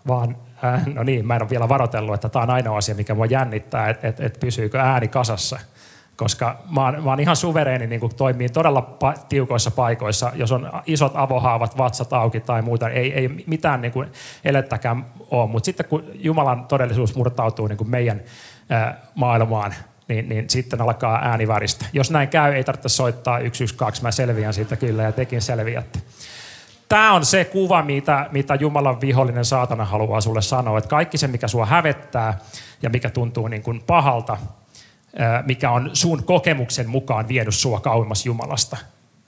Vaan, 0.07 0.37
äh, 0.65 0.87
no 0.87 1.03
niin, 1.03 1.27
mä 1.27 1.37
en 1.37 1.43
ole 1.43 1.51
vielä 1.51 1.69
varoitellut, 1.69 2.15
että 2.15 2.29
tämä 2.29 2.43
on 2.43 2.51
ainoa 2.51 2.79
asia, 2.79 2.95
mikä 2.95 3.17
voi 3.17 3.29
jännittää, 3.31 3.89
että, 3.89 4.09
että, 4.09 4.27
että 4.27 4.41
pysyykö 4.41 4.81
ääni 4.81 5.09
kasassa– 5.09 5.59
koska 6.17 6.57
mä 6.71 6.85
oon, 6.85 7.05
mä 7.05 7.11
oon 7.11 7.21
ihan 7.21 7.37
suvereeni 7.37 7.87
niin 7.87 8.17
toimii 8.17 8.49
todella 8.49 8.97
pa- 9.05 9.19
tiukoissa 9.29 9.71
paikoissa. 9.71 10.33
Jos 10.35 10.53
on 10.53 10.71
isot 10.87 11.13
avohaavat, 11.15 11.79
vatsat 11.79 12.13
auki 12.13 12.41
tai 12.41 12.63
muuta, 12.63 12.89
ei, 12.89 13.13
ei 13.13 13.29
mitään 13.47 13.81
niin 13.81 13.93
kuin 13.93 14.09
elettäkään 14.45 15.07
ole. 15.31 15.49
Mutta 15.49 15.65
sitten 15.65 15.87
kun 15.87 16.05
Jumalan 16.15 16.67
todellisuus 16.67 17.15
murtautuu 17.17 17.67
niin 17.67 17.79
kuin 17.79 17.91
meidän 17.91 18.21
ää, 18.71 19.01
maailmaan, 19.15 19.75
niin, 20.09 20.29
niin 20.29 20.51
sitten 20.51 20.81
alkaa 20.81 21.19
ääni 21.23 21.49
väristä. 21.49 21.87
Jos 21.93 22.11
näin 22.11 22.29
käy, 22.29 22.53
ei 22.53 22.65
tarvitse 22.65 22.89
soittaa 22.89 23.39
112, 23.39 24.03
mä 24.03 24.11
selviän 24.11 24.55
siitä 24.55 24.77
kyllä 24.77 25.03
ja 25.03 25.13
tekin 25.13 25.43
selviätte. 25.43 25.99
Tämä 26.89 27.13
on 27.13 27.25
se 27.25 27.45
kuva, 27.45 27.83
mitä, 27.83 28.27
mitä 28.33 28.55
Jumalan 28.55 29.01
vihollinen 29.01 29.45
saatana 29.45 29.85
haluaa 29.85 30.21
sulle 30.21 30.43
sanoa. 30.43 30.79
Että 30.79 30.89
kaikki 30.89 31.19
se, 31.19 31.27
mikä 31.27 31.49
sua 31.49 31.67
hävettää 31.67 32.39
ja 32.83 32.91
mikä 32.91 33.11
tuntuu 33.11 33.49
niin 33.49 33.63
kuin 33.63 33.83
pahalta, 33.87 34.37
mikä 35.47 35.71
on 35.71 35.91
sun 35.93 36.25
kokemuksen 36.25 36.89
mukaan 36.89 37.29
vienyt 37.29 37.55
sua 37.55 37.81
kauemmas 37.81 38.27
Jumalasta, 38.27 38.77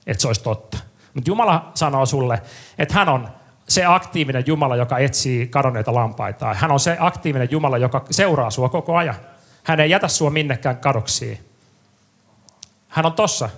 että 0.06 0.20
se 0.20 0.26
olisi 0.26 0.42
totta. 0.42 0.78
Mutta 1.14 1.30
Jumala 1.30 1.72
sanoo 1.74 2.06
sulle, 2.06 2.42
että 2.78 2.94
hän 2.94 3.08
on 3.08 3.28
se 3.68 3.84
aktiivinen 3.84 4.44
Jumala, 4.46 4.76
joka 4.76 4.98
etsii 4.98 5.46
kadonneita 5.46 5.94
lampaita. 5.94 6.54
Hän 6.54 6.70
on 6.70 6.80
se 6.80 6.96
aktiivinen 7.00 7.48
Jumala, 7.50 7.78
joka 7.78 8.04
seuraa 8.10 8.50
sua 8.50 8.68
koko 8.68 8.96
ajan. 8.96 9.14
Hän 9.64 9.80
ei 9.80 9.90
jätä 9.90 10.08
sua 10.08 10.30
minnekään 10.30 10.76
kadoksiin. 10.76 11.38
Hän 12.88 13.06
on 13.06 13.12
tossa. 13.12 13.50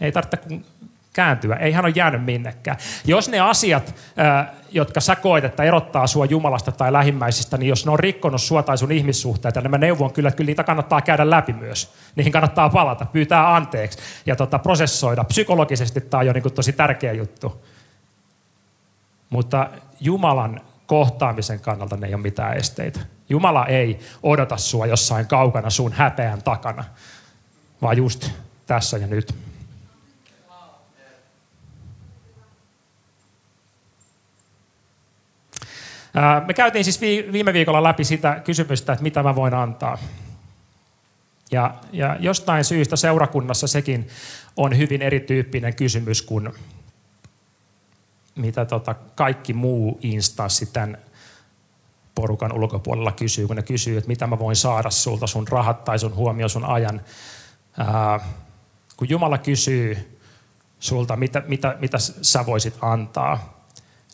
Ei 0.00 0.12
tarvitse 0.12 0.38
kääntyä. 1.20 1.56
Ei 1.56 1.72
hän 1.72 1.84
ole 1.84 1.92
jäänyt 1.96 2.24
minnekään. 2.24 2.76
Jos 3.04 3.28
ne 3.28 3.40
asiat, 3.40 3.94
jotka 4.72 5.00
sä 5.00 5.16
koet, 5.16 5.44
että 5.44 5.62
erottaa 5.62 6.06
sua 6.06 6.24
Jumalasta 6.24 6.72
tai 6.72 6.92
lähimmäisistä, 6.92 7.56
niin 7.56 7.68
jos 7.68 7.84
ne 7.84 7.92
on 7.92 7.98
rikkonut 7.98 8.42
sua 8.42 8.62
tai 8.62 8.78
sun 8.78 8.92
ihmissuhteita, 8.92 9.60
niin 9.60 9.70
mä 9.70 9.78
neuvon 9.78 10.12
kyllä, 10.12 10.28
että 10.28 10.36
kyllä 10.36 10.48
niitä 10.48 10.64
kannattaa 10.64 11.00
käydä 11.00 11.30
läpi 11.30 11.52
myös. 11.52 11.92
Niihin 12.16 12.32
kannattaa 12.32 12.68
palata, 12.68 13.04
pyytää 13.04 13.54
anteeksi 13.54 13.98
ja 14.26 14.36
tota, 14.36 14.58
prosessoida. 14.58 15.24
Psykologisesti 15.24 16.00
tämä 16.00 16.18
on 16.18 16.26
jo 16.26 16.32
niin 16.32 16.42
kuin 16.42 16.54
tosi 16.54 16.72
tärkeä 16.72 17.12
juttu. 17.12 17.64
Mutta 19.30 19.70
Jumalan 20.00 20.60
kohtaamisen 20.86 21.60
kannalta 21.60 21.96
ne 21.96 22.06
ei 22.06 22.14
ole 22.14 22.22
mitään 22.22 22.56
esteitä. 22.56 23.00
Jumala 23.28 23.66
ei 23.66 23.98
odota 24.22 24.56
sua 24.56 24.86
jossain 24.86 25.26
kaukana 25.26 25.70
sun 25.70 25.92
häpeän 25.92 26.42
takana, 26.42 26.84
vaan 27.82 27.96
just 27.96 28.30
tässä 28.66 28.98
ja 28.98 29.06
nyt. 29.06 29.49
Me 36.46 36.54
käytiin 36.54 36.84
siis 36.84 37.00
viime 37.32 37.52
viikolla 37.52 37.82
läpi 37.82 38.04
sitä 38.04 38.40
kysymystä, 38.44 38.92
että 38.92 39.02
mitä 39.02 39.22
mä 39.22 39.34
voin 39.34 39.54
antaa. 39.54 39.98
Ja, 41.50 41.74
ja 41.92 42.16
jostain 42.20 42.64
syystä 42.64 42.96
seurakunnassa 42.96 43.66
sekin 43.66 44.08
on 44.56 44.78
hyvin 44.78 45.02
erityyppinen 45.02 45.74
kysymys 45.74 46.22
kuin 46.22 46.52
mitä 48.34 48.64
tota 48.64 48.94
kaikki 49.14 49.52
muu 49.52 49.98
instanssi 50.02 50.66
tämän 50.66 50.98
porukan 52.14 52.52
ulkopuolella 52.52 53.12
kysyy, 53.12 53.46
kun 53.46 53.56
ne 53.56 53.62
kysyy, 53.62 53.98
että 53.98 54.08
mitä 54.08 54.26
mä 54.26 54.38
voin 54.38 54.56
saada 54.56 54.90
sulta, 54.90 55.26
sun 55.26 55.48
rahat 55.48 55.84
tai 55.84 55.98
sun 55.98 56.14
huomio, 56.14 56.48
sun 56.48 56.64
ajan. 56.64 57.00
Ää, 57.78 58.20
kun 58.96 59.08
Jumala 59.08 59.38
kysyy 59.38 60.18
sulta, 60.78 61.16
mitä, 61.16 61.42
mitä, 61.46 61.76
mitä 61.80 61.98
sä 61.98 62.46
voisit 62.46 62.74
antaa, 62.80 63.59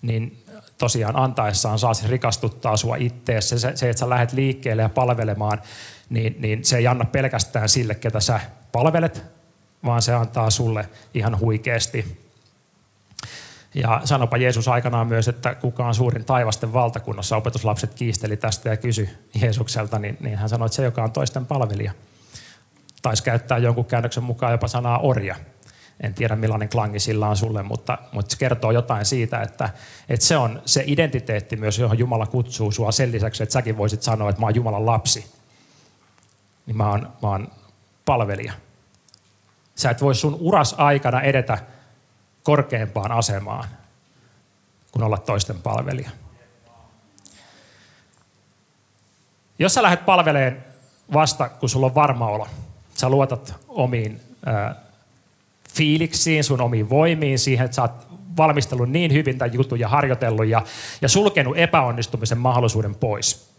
niin 0.03 0.45
tosiaan 0.79 1.17
antaessaan 1.17 1.79
saa 1.79 1.95
se 1.95 2.07
rikastuttaa 2.07 2.77
sua 2.77 2.97
itteessä. 2.97 3.59
Se, 3.59 3.73
se, 3.77 3.91
että 3.91 4.01
sä 4.01 4.09
lähdet 4.09 4.33
liikkeelle 4.33 4.83
ja 4.83 4.89
palvelemaan, 4.89 5.63
niin, 6.11 6.37
niin 6.39 6.65
se 6.65 6.77
ei 6.77 6.87
anna 6.87 7.05
pelkästään 7.05 7.69
sille, 7.69 7.95
ketä 7.95 8.21
sä 8.21 8.41
palvelet, 8.73 9.23
vaan 9.85 10.03
se 10.03 10.15
antaa 10.15 10.51
sulle 10.51 10.89
ihan 11.15 11.41
huikeasti. 11.41 12.27
Ja 13.75 14.01
sanopa 14.05 14.37
Jeesus 14.37 14.69
aikanaan 14.69 15.07
myös, 15.07 15.29
että 15.29 15.55
kuka 15.55 15.87
on 15.87 15.95
suurin 15.95 16.25
taivasten 16.25 16.73
valtakunnassa. 16.73 17.37
Opetuslapset 17.37 17.95
kiisteli 17.95 18.37
tästä 18.37 18.69
ja 18.69 18.77
kysy 18.77 19.09
Jeesukselta, 19.41 19.99
niin, 19.99 20.17
niin 20.21 20.37
hän 20.37 20.49
sanoi, 20.49 20.67
että 20.67 20.77
se, 20.77 20.85
joka 20.85 21.05
on 21.05 21.13
toisten 21.13 21.47
palvelija. 21.47 21.93
Taisi 23.03 23.23
käyttää 23.23 23.59
jonkun 23.59 23.85
käännöksen 23.85 24.23
mukaan 24.23 24.53
jopa 24.53 24.69
sanaa 24.69 24.99
orja. 24.99 25.37
En 26.01 26.15
tiedä 26.15 26.37
millainen 26.37 26.69
klangi 26.69 27.01
sillä 27.01 27.29
on 27.29 27.37
sulle, 27.37 27.63
mutta, 27.63 27.99
mutta 28.13 28.31
se 28.31 28.39
kertoo 28.39 28.71
jotain 28.71 29.05
siitä, 29.05 29.43
että, 29.43 29.71
että 30.09 30.27
se 30.27 30.37
on 30.37 30.63
se 30.67 30.85
identiteetti 30.87 31.57
myös, 31.57 31.79
johon 31.79 31.99
Jumala 31.99 32.27
kutsuu 32.27 32.73
sua 32.73 32.93
sen 32.93 33.13
lisäksi, 33.13 33.43
että 33.43 33.53
säkin 33.53 33.77
voisit 33.77 34.03
sanoa, 34.03 34.31
että 34.31 34.41
mä 34.41 34.47
oon 34.47 34.55
Jumalan 34.55 34.87
lapsi. 34.87 35.27
Niin 36.67 36.77
mä 36.77 36.91
oon, 36.91 37.13
mä 37.23 37.29
oon 37.29 37.49
palvelija. 38.05 38.53
Sä 39.75 39.91
et 39.91 40.03
voi 40.03 40.15
sun 40.15 40.37
uras 40.41 40.75
aikana 40.79 41.21
edetä 41.21 41.59
korkeampaan 42.43 43.13
asemaan 43.13 43.69
kuin 44.93 45.03
olla 45.03 45.19
toisten 45.19 45.63
palvelija. 45.63 46.11
Jos 49.59 49.75
sä 49.75 49.83
lähdet 49.83 50.07
palveleen 50.07 50.65
vasta, 51.13 51.49
kun 51.49 51.69
sulla 51.69 51.87
on 51.87 51.95
varma 51.95 52.29
olo, 52.29 52.49
sä 52.95 53.09
luotat 53.09 53.55
omiin 53.69 54.21
fiiliksiin, 55.77 56.45
sun 56.45 56.61
omiin 56.61 56.91
voimiin, 56.91 57.39
siihen, 57.39 57.65
että 57.65 57.75
sä 57.75 57.83
oot 57.83 58.07
valmistellut 58.37 58.91
niin 58.91 59.13
hyvin 59.13 59.39
tämän 59.39 59.55
jutun 59.55 59.81
ja 59.81 59.89
harjoitellut 59.89 60.47
ja, 60.47 60.63
ja 61.03 61.09
sulkenut 61.09 61.59
epäonnistumisen 61.59 62.39
mahdollisuuden 62.39 62.95
pois. 62.95 63.51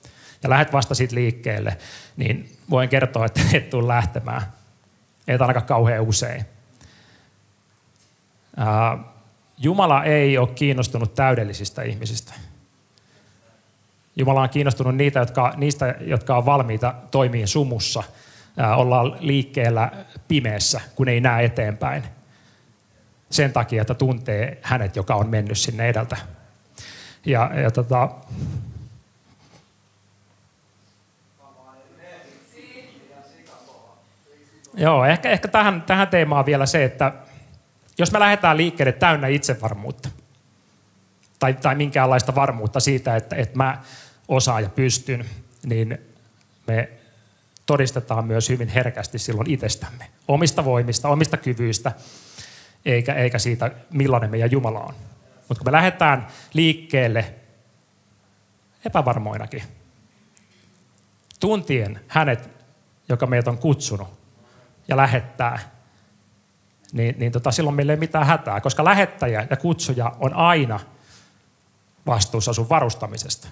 Ja 0.43 0.49
lähdet 0.49 0.73
vasta 0.73 0.95
siitä 0.95 1.15
liikkeelle, 1.15 1.77
niin 2.17 2.49
voin 2.69 2.89
kertoa, 2.89 3.25
että 3.25 3.41
et 3.53 3.69
tule 3.69 3.87
lähtemään. 3.87 4.41
Ei 5.27 5.37
ainakaan 5.39 5.65
kauhean 5.65 6.03
usein. 6.03 6.45
Jumala 9.57 10.03
ei 10.03 10.37
ole 10.37 10.47
kiinnostunut 10.47 11.15
täydellisistä 11.15 11.81
ihmisistä. 11.81 12.33
Jumala 14.15 14.41
on 14.41 14.49
kiinnostunut 14.49 14.95
niitä, 14.95 15.19
jotka, 15.19 15.53
niistä, 15.57 15.95
jotka 16.01 16.37
on 16.37 16.45
valmiita 16.45 16.93
toimiin 17.11 17.47
sumussa– 17.47 18.03
ollaan 18.57 19.17
liikkeellä 19.19 19.91
pimeässä, 20.27 20.81
kun 20.95 21.07
ei 21.07 21.21
näe 21.21 21.45
eteenpäin. 21.45 22.03
Sen 23.29 23.53
takia, 23.53 23.81
että 23.81 23.93
tuntee 23.93 24.59
hänet, 24.61 24.95
joka 24.95 25.15
on 25.15 25.29
mennyt 25.29 25.57
sinne 25.57 25.89
edeltä. 25.89 26.17
Ja, 27.25 27.51
ja 27.61 27.71
tota, 27.71 28.09
Joo, 34.77 35.05
ehkä, 35.05 35.29
ehkä 35.29 35.47
tähän, 35.47 35.81
tähän 35.81 36.07
teemaan 36.07 36.45
vielä 36.45 36.65
se, 36.65 36.83
että 36.83 37.13
jos 37.97 38.11
me 38.11 38.19
lähdetään 38.19 38.57
liikkeelle 38.57 38.91
täynnä 38.91 39.27
itsevarmuutta, 39.27 40.09
tai, 41.39 41.53
tai 41.53 41.75
minkäänlaista 41.75 42.35
varmuutta 42.35 42.79
siitä, 42.79 43.15
että, 43.15 43.35
että 43.35 43.57
mä 43.57 43.81
osaan 44.27 44.63
ja 44.63 44.69
pystyn, 44.69 45.25
niin 45.65 45.97
me 46.67 46.89
todistetaan 47.67 48.25
myös 48.25 48.49
hyvin 48.49 48.67
herkästi 48.67 49.19
silloin 49.19 49.49
itsestämme. 49.49 50.09
Omista 50.27 50.65
voimista, 50.65 51.09
omista 51.09 51.37
kyvyistä, 51.37 51.91
eikä, 52.85 53.13
eikä 53.13 53.39
siitä, 53.39 53.71
millainen 53.89 54.31
meidän 54.31 54.51
Jumala 54.51 54.79
on. 54.79 54.93
Mutta 55.47 55.63
kun 55.63 55.67
me 55.67 55.71
lähdetään 55.71 56.27
liikkeelle 56.53 57.33
epävarmoinakin, 58.85 59.63
tuntien 61.39 61.99
hänet, 62.07 62.49
joka 63.09 63.25
meitä 63.27 63.49
on 63.49 63.57
kutsunut 63.57 64.07
ja 64.87 64.97
lähettää, 64.97 65.59
niin, 66.91 67.15
niin 67.19 67.31
tota, 67.31 67.51
silloin 67.51 67.75
meillä 67.75 67.93
ei 67.93 67.99
mitään 67.99 68.25
hätää, 68.27 68.61
koska 68.61 68.85
lähettäjä 68.85 69.47
ja 69.49 69.57
kutsuja 69.57 70.15
on 70.19 70.33
aina 70.33 70.79
vastuussa 72.05 72.53
sun 72.53 72.69
varustamisesta. 72.69 73.47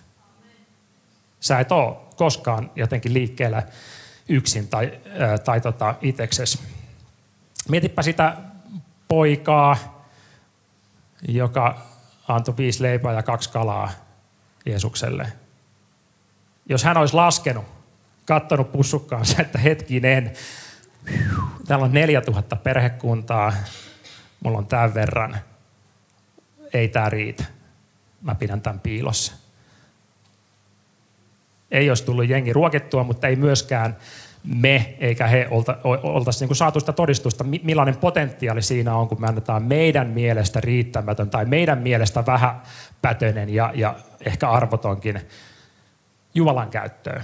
Sä 1.40 1.60
et 1.60 1.72
ole 1.72 1.98
koskaan 2.16 2.72
jotenkin 2.76 3.14
liikkeellä 3.14 3.64
yksin 4.30 4.68
tai, 4.68 5.00
tai 5.46 5.62
tota, 5.62 5.96
itseksesi. 6.02 6.60
Mietipä 7.70 8.02
sitä 8.02 8.38
poikaa, 9.08 9.78
joka 11.28 11.82
antoi 12.28 12.58
viisi 12.58 12.84
leipää 12.84 13.14
ja 13.14 13.24
kaksi 13.24 13.50
kalaa 13.50 13.92
Jeesukselle. 14.66 15.34
Jos 16.70 16.84
hän 16.84 16.98
olisi 16.98 17.14
laskenut, 17.14 17.66
kattonut 18.26 18.72
pussukkaansa, 18.72 19.42
että 19.42 19.58
hetkinen, 19.58 20.34
täällä 21.68 21.86
on 21.86 21.94
4000 21.94 22.56
perhekuntaa, 22.56 23.54
mulla 24.44 24.58
on 24.58 24.68
tämän 24.68 24.94
verran, 24.94 25.38
ei 26.74 26.88
tämä 26.88 27.10
riitä. 27.10 27.44
Mä 28.22 28.36
pidän 28.36 28.62
tämän 28.62 28.80
piilossa 28.80 29.45
ei 31.76 31.90
olisi 31.90 32.06
tullut 32.06 32.30
jengi 32.30 32.54
ruokittua, 32.54 33.04
mutta 33.04 33.28
ei 33.28 33.36
myöskään 33.36 33.96
me 34.44 34.96
eikä 35.00 35.28
he 35.28 35.48
olta, 35.52 35.78
oltaisi 35.84 36.46
niin 36.46 36.56
saatu 36.56 36.80
sitä 36.80 36.94
todistusta, 36.94 37.44
millainen 37.44 37.98
potentiaali 37.98 38.62
siinä 38.62 38.96
on, 38.96 39.08
kun 39.08 39.22
me 39.22 39.28
annetaan 39.28 39.64
meidän 39.64 40.08
mielestä 40.08 40.62
riittämätön 40.62 41.30
tai 41.30 41.46
meidän 41.46 41.78
mielestä 41.78 42.26
vähäpätöinen 42.26 43.50
ja, 43.50 43.72
ja 43.76 43.96
ehkä 44.26 44.50
arvotonkin 44.50 45.22
Jumalan 46.36 46.70
käyttöön. 46.70 47.24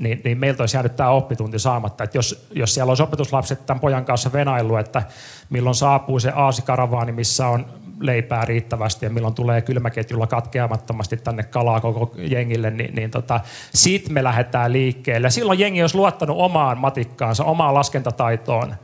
Niin, 0.00 0.20
niin 0.24 0.38
meiltä 0.38 0.62
olisi 0.62 0.76
jäänyt 0.76 0.96
tämä 0.96 1.10
oppitunti 1.10 1.58
saamatta. 1.58 2.04
Että 2.04 2.18
jos, 2.18 2.48
jos 2.54 2.74
siellä 2.74 2.90
olisi 2.90 3.02
opetuslapset 3.02 3.66
tämän 3.66 3.80
pojan 3.80 4.04
kanssa 4.04 4.32
venailu, 4.32 4.76
että 4.76 5.02
milloin 5.50 5.74
saapuu 5.74 6.20
se 6.20 6.30
aasikaravaani, 6.30 7.12
missä 7.12 7.48
on 7.48 7.66
leipää 8.00 8.44
riittävästi 8.44 9.06
ja 9.06 9.10
milloin 9.10 9.34
tulee 9.34 9.62
kylmäketjulla 9.62 10.26
katkeamattomasti 10.26 11.16
tänne 11.16 11.42
kalaa 11.42 11.80
koko 11.80 12.14
jengille, 12.16 12.70
niin, 12.70 12.94
niin 12.94 13.10
tota, 13.10 13.40
sit 13.74 14.08
me 14.08 14.24
lähdetään 14.24 14.72
liikkeelle. 14.72 15.30
Silloin 15.30 15.58
jengi 15.58 15.80
olisi 15.82 15.96
luottanut 15.96 16.36
omaan 16.38 16.78
matikkaansa, 16.78 17.44
omaan 17.44 17.74
laskentataitoon, 17.74 18.74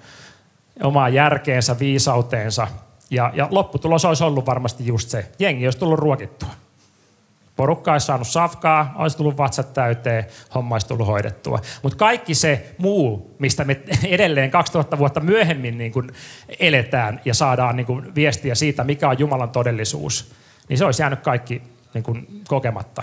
omaan 0.82 1.14
järkeensä, 1.14 1.78
viisauteensa 1.78 2.68
Ja, 3.10 3.30
ja 3.34 3.48
lopputulos 3.50 4.04
olisi 4.04 4.24
ollut 4.24 4.46
varmasti 4.46 4.86
just 4.86 5.08
se. 5.08 5.30
Jengi 5.38 5.66
olisi 5.66 5.78
tullut 5.78 5.98
ruokittua. 5.98 6.48
Porukka 7.58 7.92
olisi 7.92 8.06
saanut 8.06 8.28
safkaa, 8.28 8.92
olisi 8.96 9.16
tullut 9.16 9.36
vatsat 9.36 9.72
täyteen, 9.72 10.26
homma 10.54 10.74
olisi 10.74 10.88
tullut 10.88 11.06
hoidettua. 11.06 11.60
Mutta 11.82 11.98
kaikki 11.98 12.34
se 12.34 12.74
muu, 12.78 13.36
mistä 13.38 13.64
me 13.64 13.80
edelleen 14.08 14.50
2000 14.50 14.98
vuotta 14.98 15.20
myöhemmin 15.20 15.78
niin 15.78 15.92
kun 15.92 16.12
eletään 16.58 17.20
ja 17.24 17.34
saadaan 17.34 17.76
niin 17.76 17.86
kun 17.86 18.12
viestiä 18.14 18.54
siitä, 18.54 18.84
mikä 18.84 19.08
on 19.08 19.18
Jumalan 19.18 19.50
todellisuus, 19.50 20.32
niin 20.68 20.78
se 20.78 20.84
olisi 20.84 21.02
jäänyt 21.02 21.20
kaikki 21.20 21.62
niin 21.94 22.04
kun 22.04 22.26
kokematta. 22.48 23.02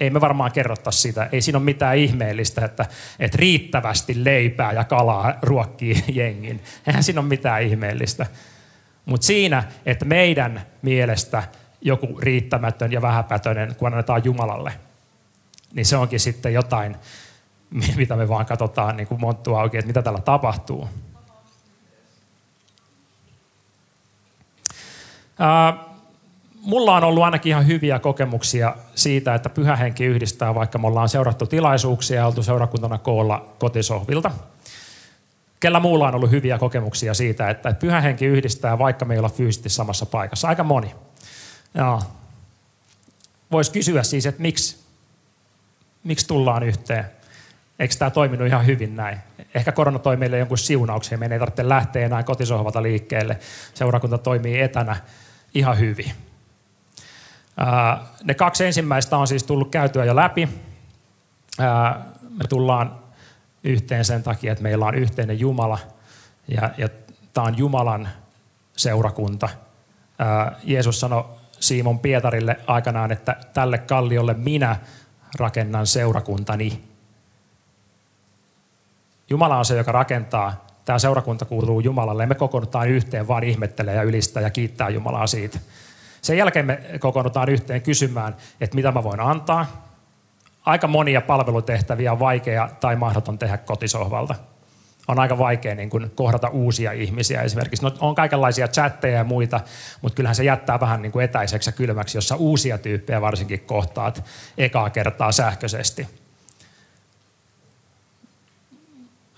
Ei 0.00 0.10
me 0.10 0.20
varmaan 0.20 0.52
kerrottaisi 0.52 1.00
sitä. 1.00 1.28
Ei 1.32 1.40
siinä 1.40 1.58
ole 1.58 1.64
mitään 1.64 1.96
ihmeellistä, 1.96 2.64
että, 2.64 2.86
että 3.18 3.38
riittävästi 3.38 4.24
leipää 4.24 4.72
ja 4.72 4.84
kalaa 4.84 5.34
ruokkii 5.42 6.04
jengin. 6.22 6.60
Eihän 6.86 7.02
siinä 7.02 7.20
ole 7.20 7.28
mitään 7.28 7.62
ihmeellistä. 7.62 8.26
Mutta 9.04 9.26
siinä, 9.26 9.64
että 9.86 10.04
meidän 10.04 10.62
mielestä– 10.82 11.42
joku 11.80 12.18
riittämätön 12.20 12.92
ja 12.92 13.02
vähäpätöinen, 13.02 13.74
kun 13.74 13.88
annetaan 13.92 14.24
Jumalalle, 14.24 14.72
niin 15.72 15.86
se 15.86 15.96
onkin 15.96 16.20
sitten 16.20 16.52
jotain, 16.52 16.96
mitä 17.96 18.16
me 18.16 18.28
vaan 18.28 18.46
katsotaan 18.46 18.96
niin 18.96 19.06
kuin 19.06 19.20
monttua 19.20 19.62
oikein, 19.62 19.78
että 19.78 19.86
mitä 19.86 20.02
täällä 20.02 20.20
tapahtuu. 20.20 20.88
mulla 26.62 26.96
on 26.96 27.04
ollut 27.04 27.22
ainakin 27.22 27.50
ihan 27.50 27.66
hyviä 27.66 27.98
kokemuksia 27.98 28.76
siitä, 28.94 29.34
että 29.34 29.48
pyhä 29.48 29.76
henki 29.76 30.04
yhdistää, 30.04 30.54
vaikka 30.54 30.78
me 30.78 30.86
ollaan 30.86 31.08
seurattu 31.08 31.46
tilaisuuksia 31.46 32.16
ja 32.16 32.26
oltu 32.26 32.42
seurakuntana 32.42 32.98
koolla 32.98 33.46
kotisohvilta. 33.58 34.30
Kellä 35.60 35.80
muulla 35.80 36.08
on 36.08 36.14
ollut 36.14 36.30
hyviä 36.30 36.58
kokemuksia 36.58 37.14
siitä, 37.14 37.50
että 37.50 37.72
pyhä 37.72 38.00
henki 38.00 38.26
yhdistää, 38.26 38.78
vaikka 38.78 39.04
me 39.04 39.14
ei 39.14 39.18
olla 39.18 39.28
fyysisesti 39.28 39.68
samassa 39.68 40.06
paikassa? 40.06 40.48
Aika 40.48 40.64
moni. 40.64 40.94
Joo. 41.74 42.02
Voisi 43.52 43.72
kysyä 43.72 44.02
siis, 44.02 44.26
että 44.26 44.42
miksi, 44.42 44.78
miksi 46.04 46.26
tullaan 46.26 46.62
yhteen? 46.62 47.04
Eikö 47.78 47.94
tämä 47.98 48.10
toiminut 48.10 48.46
ihan 48.46 48.66
hyvin 48.66 48.96
näin? 48.96 49.18
Ehkä 49.54 49.72
korona 49.72 49.98
toi 49.98 50.16
meille 50.16 50.38
jonkun 50.38 50.58
siunauksen, 50.58 51.18
meidän 51.18 51.32
ei 51.32 51.38
tarvitse 51.38 51.68
lähteä 51.68 52.06
enää 52.06 52.22
kotisohvalta 52.22 52.82
liikkeelle. 52.82 53.38
Seurakunta 53.74 54.18
toimii 54.18 54.60
etänä 54.60 54.96
ihan 55.54 55.78
hyvin. 55.78 56.12
Ne 58.24 58.34
kaksi 58.34 58.64
ensimmäistä 58.64 59.16
on 59.16 59.28
siis 59.28 59.44
tullut 59.44 59.70
käytyä 59.70 60.04
jo 60.04 60.16
läpi. 60.16 60.48
Me 62.38 62.46
tullaan 62.48 62.98
yhteen 63.64 64.04
sen 64.04 64.22
takia, 64.22 64.52
että 64.52 64.62
meillä 64.62 64.86
on 64.86 64.94
yhteinen 64.94 65.40
Jumala 65.40 65.78
ja, 66.48 66.70
ja 66.78 66.88
tämä 67.32 67.46
on 67.46 67.58
Jumalan 67.58 68.08
seurakunta. 68.76 69.48
Jeesus 70.62 71.00
sanoi 71.00 71.24
Simon 71.70 71.98
Pietarille 71.98 72.56
aikanaan, 72.66 73.12
että 73.12 73.36
tälle 73.54 73.78
kalliolle 73.78 74.34
minä 74.34 74.76
rakennan 75.38 75.86
seurakuntani. 75.86 76.84
Jumala 79.30 79.58
on 79.58 79.64
se, 79.64 79.76
joka 79.76 79.92
rakentaa. 79.92 80.66
Tämä 80.84 80.98
seurakunta 80.98 81.44
kuuluu 81.44 81.80
Jumalalle 81.80 82.26
me 82.26 82.34
kokoonnutaan 82.34 82.88
yhteen 82.88 83.28
vaan 83.28 83.44
ihmettelee 83.44 83.94
ja 83.94 84.02
ylistää 84.02 84.42
ja 84.42 84.50
kiittää 84.50 84.88
Jumalaa 84.88 85.26
siitä. 85.26 85.58
Sen 86.22 86.36
jälkeen 86.36 86.66
me 86.66 86.80
kokoonnutaan 87.00 87.48
yhteen 87.48 87.82
kysymään, 87.82 88.36
että 88.60 88.76
mitä 88.76 88.92
mä 88.92 89.04
voin 89.04 89.20
antaa. 89.20 89.66
Aika 90.66 90.86
monia 90.86 91.20
palvelutehtäviä 91.20 92.12
on 92.12 92.18
vaikea 92.18 92.68
tai 92.80 92.96
mahdoton 92.96 93.38
tehdä 93.38 93.58
kotisohvalta 93.58 94.34
on 95.10 95.18
aika 95.18 95.38
vaikea 95.38 95.74
niin 95.74 95.90
kuin 95.90 96.10
kohdata 96.14 96.48
uusia 96.48 96.92
ihmisiä 96.92 97.42
esimerkiksi. 97.42 97.84
No, 97.84 97.94
on 98.00 98.14
kaikenlaisia 98.14 98.68
chatteja 98.68 99.16
ja 99.16 99.24
muita, 99.24 99.60
mutta 100.02 100.16
kyllähän 100.16 100.34
se 100.34 100.44
jättää 100.44 100.80
vähän 100.80 101.02
niin 101.02 101.12
kuin 101.12 101.24
etäiseksi 101.24 101.68
ja 101.68 101.72
kylmäksi, 101.72 102.18
jossa 102.18 102.36
uusia 102.36 102.78
tyyppejä 102.78 103.20
varsinkin 103.20 103.60
kohtaat 103.60 104.24
ekaa 104.58 104.90
kertaa 104.90 105.32
sähköisesti. 105.32 106.08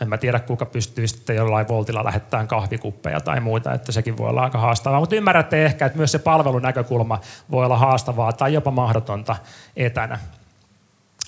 En 0.01 0.09
mä 0.09 0.19
tiedä, 0.19 0.41
kuka 0.41 0.67
pystyy 0.67 1.09
sitten 1.09 1.37
jollain 1.37 1.69
voltilla 1.69 2.05
lähettämään 2.05 2.49
kahvikuppeja 2.49 3.21
tai 3.21 3.41
muita, 3.41 3.73
että 3.73 3.93
sekin 3.93 4.17
voi 4.17 4.29
olla 4.29 4.43
aika 4.43 4.59
haastavaa. 4.59 5.01
Mutta 5.01 5.17
ymmärrätte 5.17 5.65
ehkä, 5.65 5.87
että 5.87 5.99
myös 5.99 6.13
se 6.13 6.19
palvelunäkökulma 6.19 7.21
voi 7.51 7.65
olla 7.65 7.79
haastavaa 7.79 8.33
tai 8.33 8.53
jopa 8.55 8.71
mahdotonta 8.71 9.37
etänä. 9.77 10.19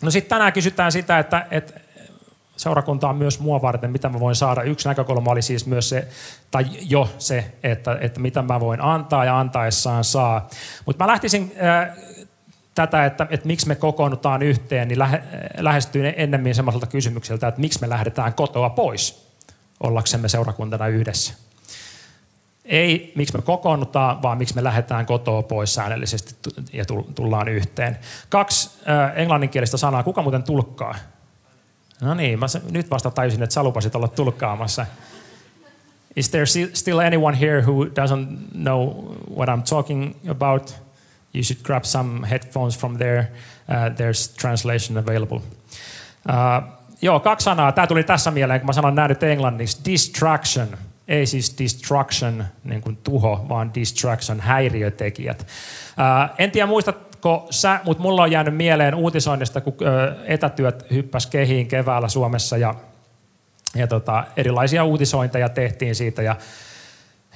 No 0.03 0.11
sitten 0.11 0.29
tänään 0.29 0.53
kysytään 0.53 0.93
sitä, 0.93 1.19
että, 1.19 1.47
että 1.51 1.81
seurakunta 2.57 3.09
on 3.09 3.17
myös 3.17 3.41
mua 3.41 3.63
varten, 3.63 3.91
mitä 3.91 4.09
mä 4.09 4.21
voin 4.21 4.37
saada. 4.37 4.63
Yksi 4.63 4.89
näkökulma 4.89 5.31
oli 5.31 5.43
siis 5.43 5.67
myös 5.67 5.89
se, 5.89 6.09
tai 6.51 6.67
jo 6.81 7.09
se, 7.19 7.53
että, 7.63 7.99
että 8.01 8.21
mitä 8.21 8.43
mä 8.43 8.61
voin 8.61 8.81
antaa 8.81 9.25
ja 9.25 9.39
antaessaan 9.39 10.05
saa. 10.05 10.49
Mutta 10.87 11.05
mä 11.05 11.11
lähtisin 11.11 11.53
äh, 11.63 11.97
tätä, 12.75 13.05
että, 13.05 13.27
että 13.31 13.47
miksi 13.47 13.69
me 13.69 13.75
kokoonnutaan 13.75 14.43
yhteen, 14.43 14.89
niin 14.89 14.99
lähe, 14.99 15.23
lähestyy 15.59 16.13
ennemmin 16.17 16.55
semmoiselta 16.55 16.87
kysymykseltä, 16.87 17.49
että 17.49 17.61
miksi 17.61 17.81
me 17.81 17.89
lähdetään 17.89 18.35
kotoa 18.35 18.71
pois 18.71 19.29
ollaksemme 19.81 20.29
seurakuntana 20.29 20.87
yhdessä. 20.87 21.35
Ei 22.65 23.13
miksi 23.17 23.37
me 23.37 23.43
kokoonnutaan, 23.43 24.23
vaan 24.23 24.39
miksi 24.39 24.55
me 24.55 24.65
lähdetään 24.65 25.07
kotoa 25.07 25.43
pois 25.43 25.75
säännöllisesti 25.75 26.35
ja 26.73 26.85
tullaan 27.15 27.49
yhteen. 27.49 27.99
Kaksi 28.29 28.71
äh, 28.89 29.13
englanninkielistä 29.19 29.77
sanaa. 29.77 30.03
Kuka 30.03 30.23
muuten 30.23 30.43
tulkkaa? 30.43 30.95
No 32.05 32.15
niin, 32.15 32.39
mä 32.39 32.47
nyt 32.71 32.91
vasta 32.91 33.11
tajusin, 33.11 33.43
että 33.43 33.55
sä 33.55 33.63
lupasit 33.63 33.95
olla 33.95 34.09
tulkkaamassa. 34.09 34.87
Is 36.17 36.31
there 36.31 36.47
still 36.73 36.99
anyone 36.99 37.41
here 37.41 37.63
who 37.63 37.85
doesn't 37.85 38.53
know 38.53 38.95
what 39.37 39.49
I'm 39.49 39.63
talking 39.69 40.15
about? 40.29 40.75
You 41.35 41.43
should 41.43 41.63
grab 41.63 41.85
some 41.85 42.29
headphones 42.29 42.79
from 42.79 42.97
there. 42.97 43.33
Uh, 43.69 43.95
there's 43.97 44.41
translation 44.41 44.99
available. 44.99 45.37
Uh, 45.37 46.63
joo, 47.03 47.21
kaksi 47.21 47.45
sanaa. 47.45 47.73
Tämä 47.73 47.87
tuli 47.87 48.05
tässä 48.05 48.31
mieleen, 48.31 48.61
kun 48.61 48.67
mä 48.67 48.73
sanon 48.73 48.95
nämä 48.95 49.09
nyt 49.09 49.23
englanniksi. 49.23 49.81
Distraction. 49.85 50.69
Ei 51.09 51.27
siis 51.27 51.55
destruction, 51.59 52.45
niin 52.65 52.83
kuin 52.83 52.97
tuho, 52.97 53.47
vaan 53.49 53.75
distraction, 53.75 54.41
häiriötekijät. 54.41 55.41
Uh, 55.43 56.35
en 56.39 56.51
tiedä, 56.51 56.67
muistat, 56.67 57.14
Ko 57.25 57.47
sä, 57.51 57.81
mutta 57.85 58.03
mulla 58.03 58.23
on 58.23 58.31
jäänyt 58.31 58.57
mieleen 58.57 58.95
uutisoinnista, 58.95 59.61
kun 59.61 59.75
etätyöt 60.25 60.87
hyppäs 60.91 61.27
kehiin 61.27 61.67
keväällä 61.69 62.09
Suomessa 62.09 62.57
ja, 62.57 62.75
ja 63.75 63.87
tota, 63.87 64.25
erilaisia 64.37 64.85
uutisointeja 64.85 65.49
tehtiin 65.49 65.95
siitä 65.95 66.23
ja 66.23 66.37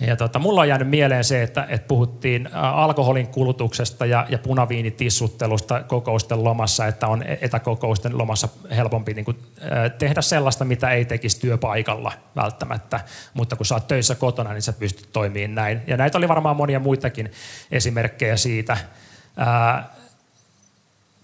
ja 0.00 0.16
tota, 0.16 0.38
mulla 0.38 0.60
on 0.60 0.68
jäänyt 0.68 0.88
mieleen 0.88 1.24
se, 1.24 1.42
että, 1.42 1.66
että 1.68 1.88
puhuttiin 1.88 2.48
alkoholin 2.52 3.26
kulutuksesta 3.26 4.06
ja, 4.06 4.26
ja 4.28 4.38
punaviinitissuttelusta 4.38 5.82
kokousten 5.82 6.44
lomassa, 6.44 6.86
että 6.86 7.06
on 7.06 7.22
e-, 7.22 7.38
etäkokousten 7.40 8.18
lomassa 8.18 8.48
helpompi 8.76 9.14
niin 9.14 9.24
kuin, 9.24 9.38
tehdä 9.98 10.22
sellaista, 10.22 10.64
mitä 10.64 10.90
ei 10.90 11.04
tekisi 11.04 11.40
työpaikalla 11.40 12.12
välttämättä. 12.36 13.00
Mutta 13.34 13.56
kun 13.56 13.66
sä 13.66 13.74
oot 13.74 13.88
töissä 13.88 14.14
kotona, 14.14 14.52
niin 14.52 14.62
sä 14.62 14.72
pystyt 14.72 15.08
toimimaan 15.12 15.54
näin. 15.54 15.80
Ja 15.86 15.96
näitä 15.96 16.18
oli 16.18 16.28
varmaan 16.28 16.56
monia 16.56 16.80
muitakin 16.80 17.32
esimerkkejä 17.70 18.36
siitä 18.36 18.76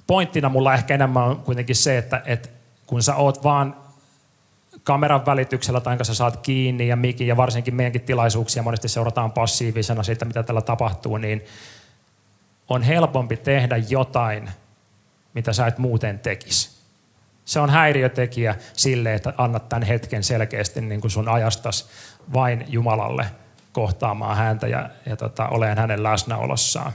pointtina 0.07 0.48
mulla 0.48 0.74
ehkä 0.74 0.94
enemmän 0.94 1.22
on 1.22 1.37
kuitenkin 1.37 1.77
se, 1.77 1.98
että, 1.98 2.22
että 2.27 2.48
kun 2.87 3.03
sä 3.03 3.16
oot 3.16 3.44
vaan 3.44 3.77
kameran 4.85 5.27
välityksellä 5.27 5.81
tai 5.81 6.05
sä 6.05 6.14
saat 6.14 6.37
kiinni 6.37 6.88
ja 6.88 6.96
mikin 6.96 7.27
ja 7.27 7.37
varsinkin 7.37 7.74
meidänkin 7.74 8.00
tilaisuuksia 8.03 8.62
monesti 8.62 8.88
seurataan 8.88 9.33
passiivisena 9.33 10.03
siitä, 10.03 10.24
mitä 10.24 10.42
täällä 10.42 10.62
tapahtuu, 10.62 11.16
niin 11.16 11.44
on 12.68 12.83
helpompi 12.83 13.37
tehdä 13.37 13.77
jotain, 13.77 14.50
mitä 15.35 15.53
sä 15.53 15.66
et 15.66 15.79
muuten 15.79 16.18
tekisi. 16.18 16.74
Se 17.44 17.61
on 17.61 17.70
häiriötekijä 17.70 18.55
sille, 18.72 19.14
että 19.14 19.33
annat 19.38 19.68
tämän 19.68 19.83
hetken 19.83 20.24
selkeästi 20.24 20.81
niin 20.81 21.00
kuin 21.00 21.11
sun 21.11 21.29
ajastas 21.29 21.88
vain 22.33 22.64
Jumalalle 22.68 23.27
kohtaamaan 23.72 24.37
häntä 24.37 24.66
ja, 24.66 24.90
ja 25.07 25.16
tota, 25.16 25.48
oleen 25.48 25.79
hänen 25.79 26.03
läsnäolossaan. 26.03 26.92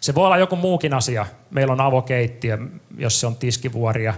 Se 0.00 0.14
voi 0.14 0.26
olla 0.26 0.38
joku 0.38 0.56
muukin 0.56 0.94
asia. 0.94 1.26
Meillä 1.50 1.72
on 1.72 1.80
avokeittiö, 1.80 2.58
jos 2.98 3.20
se 3.20 3.26
on 3.26 3.36
tiskivuoria, 3.36 4.14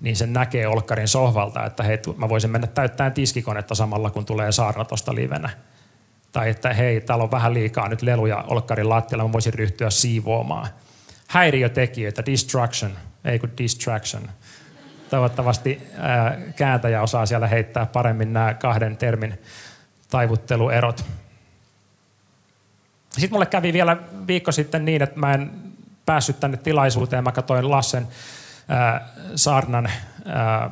niin 0.00 0.16
sen 0.16 0.32
näkee 0.32 0.66
olkkarin 0.66 1.08
sohvalta, 1.08 1.66
että 1.66 1.82
hei, 1.82 1.98
mä 2.16 2.28
voisin 2.28 2.50
mennä 2.50 2.66
täyttämään 2.66 3.12
tiskikonetta 3.12 3.74
samalla, 3.74 4.10
kun 4.10 4.24
tulee 4.24 4.52
saarna 4.52 4.84
tuosta 4.84 5.14
livenä. 5.14 5.50
Tai 6.32 6.50
että 6.50 6.74
hei, 6.74 7.00
täällä 7.00 7.24
on 7.24 7.30
vähän 7.30 7.54
liikaa 7.54 7.88
nyt 7.88 8.02
leluja 8.02 8.44
olkkarin 8.48 8.88
lattialla, 8.88 9.24
mä 9.24 9.32
voisin 9.32 9.54
ryhtyä 9.54 9.90
siivoamaan. 9.90 10.68
Häiriötekijöitä, 11.28 12.26
distraction, 12.26 12.92
ei 13.24 13.38
kun 13.38 13.50
distraction. 13.58 14.22
Toivottavasti 15.10 15.82
ää, 15.98 16.38
kääntäjä 16.56 17.02
osaa 17.02 17.26
siellä 17.26 17.46
heittää 17.46 17.86
paremmin 17.86 18.32
nämä 18.32 18.54
kahden 18.54 18.96
termin 18.96 19.38
taivutteluerot. 20.10 21.04
Sitten 23.12 23.34
mulle 23.34 23.46
kävi 23.46 23.72
vielä 23.72 23.96
viikko 24.26 24.52
sitten 24.52 24.84
niin, 24.84 25.02
että 25.02 25.20
mä 25.20 25.34
en 25.34 25.50
päässyt 26.06 26.40
tänne 26.40 26.56
tilaisuuteen. 26.56 27.24
Mä 27.24 27.32
katsoin 27.32 27.70
Lassen 27.70 28.06
äh, 28.70 29.02
saarnan 29.34 29.86
äh, 29.86 30.70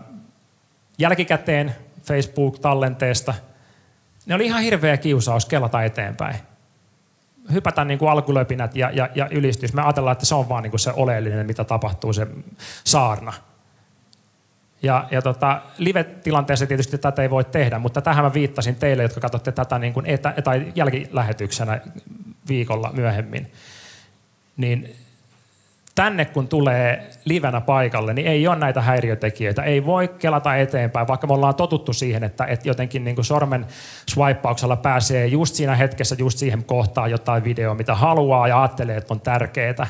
jälkikäteen 0.99 1.75
Facebook-tallenteesta. 2.03 3.35
ne 4.27 4.35
oli 4.35 4.47
ihan 4.47 4.63
hirveä 4.63 4.97
kiusaus 4.97 5.47
kelata 5.47 5.83
eteenpäin. 5.83 6.37
Hypätä 7.53 7.85
niin 7.85 7.99
kuin 7.99 8.11
alkulöpinät 8.11 8.77
ja, 8.77 8.91
ja, 8.91 9.09
ja 9.15 9.29
ylistys. 9.31 9.73
Me 9.73 9.83
ajatellaan, 9.83 10.13
että 10.13 10.27
se 10.27 10.35
on 10.35 10.49
vaan 10.49 10.63
niin 10.63 10.71
kuin 10.71 10.81
se 10.81 10.93
oleellinen, 10.93 11.47
mitä 11.47 11.65
tapahtuu, 11.65 12.13
se 12.13 12.27
saarna. 12.85 13.33
Ja, 14.83 15.09
ja 15.11 15.23
tota, 15.23 15.63
live-tilanteessa 15.79 16.67
tietysti 16.67 16.99
tätä 16.99 17.23
ei 17.23 17.31
voi 17.31 17.45
tehdä, 17.45 17.79
mutta 17.79 18.03
tähän 18.03 18.25
mä 18.25 18.35
viittasin 18.35 18.75
teille, 18.75 19.03
jotka 19.03 19.21
katsotte 19.21 19.53
tätä 19.53 19.79
niin 19.79 19.93
kuin 19.93 20.07
etä, 20.07 20.35
tai 20.45 20.73
jälkilähetyksenä 20.75 21.81
viikolla 22.51 22.91
myöhemmin. 22.93 23.53
Niin 24.57 24.97
tänne 25.95 26.25
kun 26.25 26.49
tulee 26.49 27.11
livenä 27.25 27.61
paikalle, 27.61 28.15
niin 28.15 28.27
ei 28.27 28.49
ole 28.49 28.57
näitä 28.57 28.81
häiriötekijöitä. 28.81 29.63
Ei 29.63 29.87
voi 29.87 30.09
kelata 30.09 30.57
eteenpäin, 30.57 31.09
vaikka 31.09 31.27
me 31.27 31.33
ollaan 31.33 31.55
totuttu 31.55 31.93
siihen, 31.93 32.25
että, 32.25 32.45
että 32.45 32.69
jotenkin 32.69 33.05
niin 33.05 33.15
kuin 33.15 33.25
sormen 33.25 33.67
swipauksella 34.09 34.77
pääsee 34.77 35.27
just 35.27 35.55
siinä 35.55 35.77
hetkessä, 35.77 36.17
just 36.19 36.39
siihen 36.39 36.65
kohtaan 36.65 37.11
jotain 37.11 37.45
videoa, 37.45 37.75
mitä 37.75 37.95
haluaa 37.95 38.49
ja 38.49 38.61
ajattelee, 38.61 38.97
että 38.97 39.15
on 39.15 39.21
tärkeää. 39.21 39.87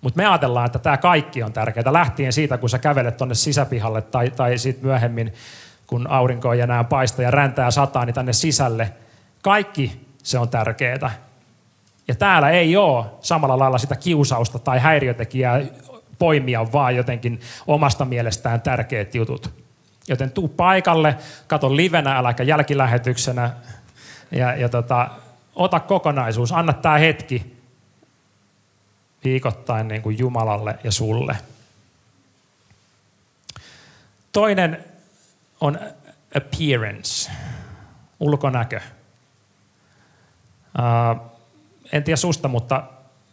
Mutta 0.00 0.16
me 0.16 0.26
ajatellaan, 0.26 0.66
että 0.66 0.78
tämä 0.78 0.96
kaikki 0.96 1.42
on 1.42 1.52
tärkeää. 1.52 1.92
Lähtien 1.92 2.32
siitä, 2.32 2.58
kun 2.58 2.70
sä 2.70 2.78
kävelet 2.78 3.16
tuonne 3.16 3.34
sisäpihalle 3.34 4.02
tai, 4.02 4.30
tai 4.30 4.58
sitten 4.58 4.86
myöhemmin, 4.86 5.32
kun 5.86 6.06
aurinko 6.06 6.52
ei 6.52 6.60
enää 6.60 6.84
paista 6.84 7.22
ja 7.22 7.30
räntää 7.30 7.70
sataa, 7.70 8.04
niin 8.04 8.14
tänne 8.14 8.32
sisälle. 8.32 8.92
Kaikki 9.42 10.06
se 10.22 10.38
on 10.38 10.48
tärkeää. 10.48 11.29
Ja 12.10 12.14
täällä 12.14 12.50
ei 12.50 12.76
ole 12.76 13.06
samalla 13.20 13.58
lailla 13.58 13.78
sitä 13.78 13.96
kiusausta 13.96 14.58
tai 14.58 14.78
häiriötekijää 14.78 15.60
poimia 16.18 16.72
vaan 16.72 16.96
jotenkin 16.96 17.40
omasta 17.66 18.04
mielestään 18.04 18.60
tärkeät 18.60 19.14
jutut. 19.14 19.50
Joten 20.08 20.30
tuu 20.30 20.48
paikalle, 20.48 21.16
kato 21.46 21.76
livenä, 21.76 22.18
äläkä 22.18 22.42
jälkilähetyksenä 22.42 23.50
ja, 24.30 24.54
ja 24.54 24.68
tota, 24.68 25.10
ota 25.54 25.80
kokonaisuus, 25.80 26.52
anna 26.52 26.72
tämä 26.72 26.98
hetki 26.98 27.56
viikoittain 29.24 29.88
niin 29.88 30.02
kuin 30.02 30.18
Jumalalle 30.18 30.78
ja 30.84 30.92
sulle. 30.92 31.36
Toinen 34.32 34.84
on 35.60 35.78
appearance, 36.36 37.30
ulkonäkö. 38.20 38.80
Uh, 40.78 41.29
en 41.92 42.04
tiedä 42.04 42.16
susta, 42.16 42.48
mutta 42.48 42.82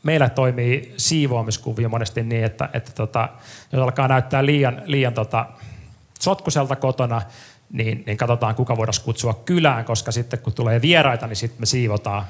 meillä 0.04 0.30
toimii 0.30 0.94
siivoamiskuvio 0.98 1.90
monesti 1.90 2.24
niin, 2.24 2.44
että, 2.44 2.70
että 2.74 2.92
tota, 2.92 3.30
jos 3.72 3.82
alkaa 3.82 4.08
näyttää 4.08 4.46
liian, 4.46 4.82
liian 4.86 5.14
tota, 5.14 5.46
sotkuselta 6.20 6.76
kotona, 6.76 7.22
niin, 7.72 8.04
niin 8.06 8.18
katsotaan, 8.18 8.56
kuka 8.56 8.78
voidaan 8.78 9.04
kutsua 9.06 9.42
kylään, 9.46 9.86
koska 9.86 10.12
sitten 10.12 10.40
kun 10.40 10.54
tulee 10.54 10.82
vieraita, 10.82 11.28
niin 11.28 11.36
sitten 11.36 11.62
me 11.62 11.66
siivotaan. 11.66 12.26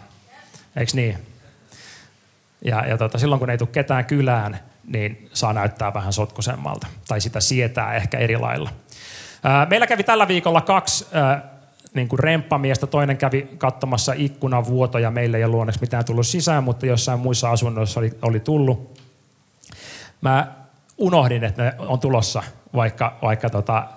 Eikö 0.76 0.92
niin? 0.96 1.18
Ja, 2.66 2.86
ja 2.86 2.98
tota, 2.98 3.18
silloin 3.18 3.40
kun 3.40 3.50
ei 3.50 3.58
tule 3.58 3.70
ketään 3.72 4.06
kylään, 4.06 4.60
niin 4.88 5.30
saa 5.34 5.54
näyttää 5.54 5.94
vähän 5.94 6.14
sotkusemmalta. 6.14 6.88
Tai 7.08 7.22
sitä 7.22 7.40
sietää 7.40 7.94
ehkä 7.94 8.18
eri 8.18 8.38
lailla. 8.38 8.70
Meillä 9.70 9.88
kävi 9.88 10.04
tällä 10.04 10.28
viikolla 10.28 10.62
kaksi 10.62 11.08
niin 11.98 12.08
kuin 12.08 12.20
remppamiestä. 12.20 12.88
Toinen 12.88 13.18
kävi 13.18 13.48
katsomassa 13.58 14.14
ikkunavuotoja. 14.16 15.12
Meille 15.12 15.38
ei 15.38 15.44
ollut 15.44 15.60
onneksi 15.60 15.82
mitään 15.82 16.06
tullut 16.06 16.28
sisään, 16.28 16.64
mutta 16.64 16.86
jossain 16.86 17.20
muissa 17.20 17.52
asunnoissa 17.52 18.00
oli, 18.00 18.14
oli 18.22 18.40
tullut. 18.40 19.00
Mä 20.22 20.56
unohdin, 20.98 21.44
että 21.44 21.64
ne 21.64 21.74
on 21.78 22.00
tulossa, 22.00 22.44
vaikka, 22.76 23.18
vaikka 23.22 23.50
tota, 23.50 23.88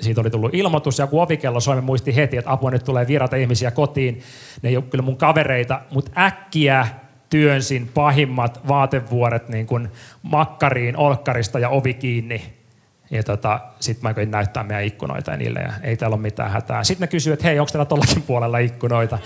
siitä 0.00 0.20
oli 0.20 0.30
tullut 0.30 0.54
ilmoitus 0.54 0.98
ja 0.98 1.06
kun 1.06 1.22
ovikello 1.22 1.60
soi, 1.60 1.80
muisti 1.80 2.16
heti, 2.16 2.36
että 2.36 2.52
apua 2.52 2.70
nyt 2.70 2.84
tulee 2.84 3.06
virata 3.06 3.36
ihmisiä 3.36 3.70
kotiin. 3.70 4.22
Ne 4.62 4.68
ei 4.68 4.76
ole 4.76 4.84
kyllä 4.84 5.02
mun 5.04 5.16
kavereita, 5.16 5.80
mutta 5.90 6.10
äkkiä 6.18 6.88
työnsin 7.30 7.90
pahimmat 7.94 8.68
vaatevuoret 8.68 9.48
niin 9.48 9.66
kuin 9.66 9.88
makkariin, 10.22 10.96
olkkarista 10.96 11.58
ja 11.58 11.68
ovi 11.68 11.94
kiinni 11.94 12.57
ja 13.10 13.22
tota, 13.22 13.60
sitten 13.80 14.02
mä 14.02 14.14
koin 14.14 14.30
näyttää 14.30 14.64
meidän 14.64 14.84
ikkunoita 14.84 15.30
ja 15.30 15.36
niille 15.36 15.60
ja 15.60 15.72
ei 15.82 15.96
täällä 15.96 16.14
ole 16.14 16.22
mitään 16.22 16.50
hätää. 16.50 16.84
Sitten 16.84 17.06
ne 17.06 17.10
kysyivät, 17.10 17.38
että 17.38 17.48
hei, 17.48 17.58
onko 17.58 17.72
täällä 17.72 17.84
tollakin 17.84 18.22
puolella 18.22 18.58
ikkunoita? 18.58 19.18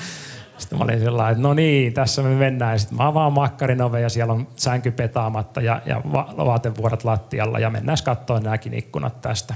Sitten 0.58 0.78
mä 0.78 0.84
olin 0.84 1.00
sellainen, 1.00 1.32
että 1.32 1.42
no 1.42 1.54
niin, 1.54 1.92
tässä 1.92 2.22
me 2.22 2.34
mennään. 2.34 2.78
Sitten 2.78 2.98
mä 2.98 3.06
avaan 3.06 3.32
makkarin 3.32 3.82
ove 3.82 4.00
ja 4.00 4.08
siellä 4.08 4.32
on 4.32 4.48
sänky 4.56 4.90
petaamatta 4.90 5.60
ja, 5.60 5.82
ja 5.86 6.00
va- 6.12 6.34
vaatevuoret 6.36 7.04
lattialla 7.04 7.58
ja 7.58 7.70
mennään 7.70 7.98
katsoa 8.04 8.40
nämäkin 8.40 8.74
ikkunat 8.74 9.20
tästä. 9.20 9.54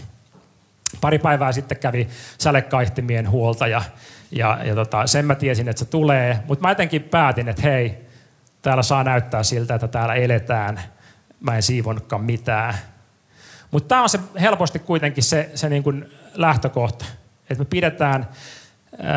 Pari 1.01 1.19
päivää 1.19 1.53
sitten 1.53 1.79
kävi 1.79 2.09
sälekaihtimien 2.39 3.31
huolta 3.31 3.67
ja, 3.67 3.83
ja, 4.31 4.59
ja 4.65 4.75
tota, 4.75 5.07
sen 5.07 5.25
mä 5.25 5.35
tiesin, 5.35 5.69
että 5.69 5.81
se 5.81 5.85
tulee. 5.85 6.39
Mutta 6.49 6.63
mä 6.63 6.71
jotenkin 6.71 7.03
päätin, 7.03 7.49
että 7.49 7.63
hei, 7.63 8.07
täällä 8.63 8.83
saa 8.83 9.05
näyttää 9.05 9.43
siltä, 9.43 9.75
että 9.75 9.89
täällä 9.89 10.15
eletään. 10.15 10.81
Mä 11.41 11.57
en 11.57 11.63
siivonnutkaan 11.63 12.25
mitään 12.25 12.75
mutta 13.71 13.89
tämä 13.89 14.03
on 14.03 14.09
se 14.09 14.21
helposti 14.41 14.79
kuitenkin 14.79 15.25
se, 15.25 15.51
se 15.55 15.69
niin 15.69 15.83
kuin 15.83 16.11
lähtökohta, 16.35 17.05
että 17.51 17.65
me 17.65 17.65
pidetään, 17.71 18.29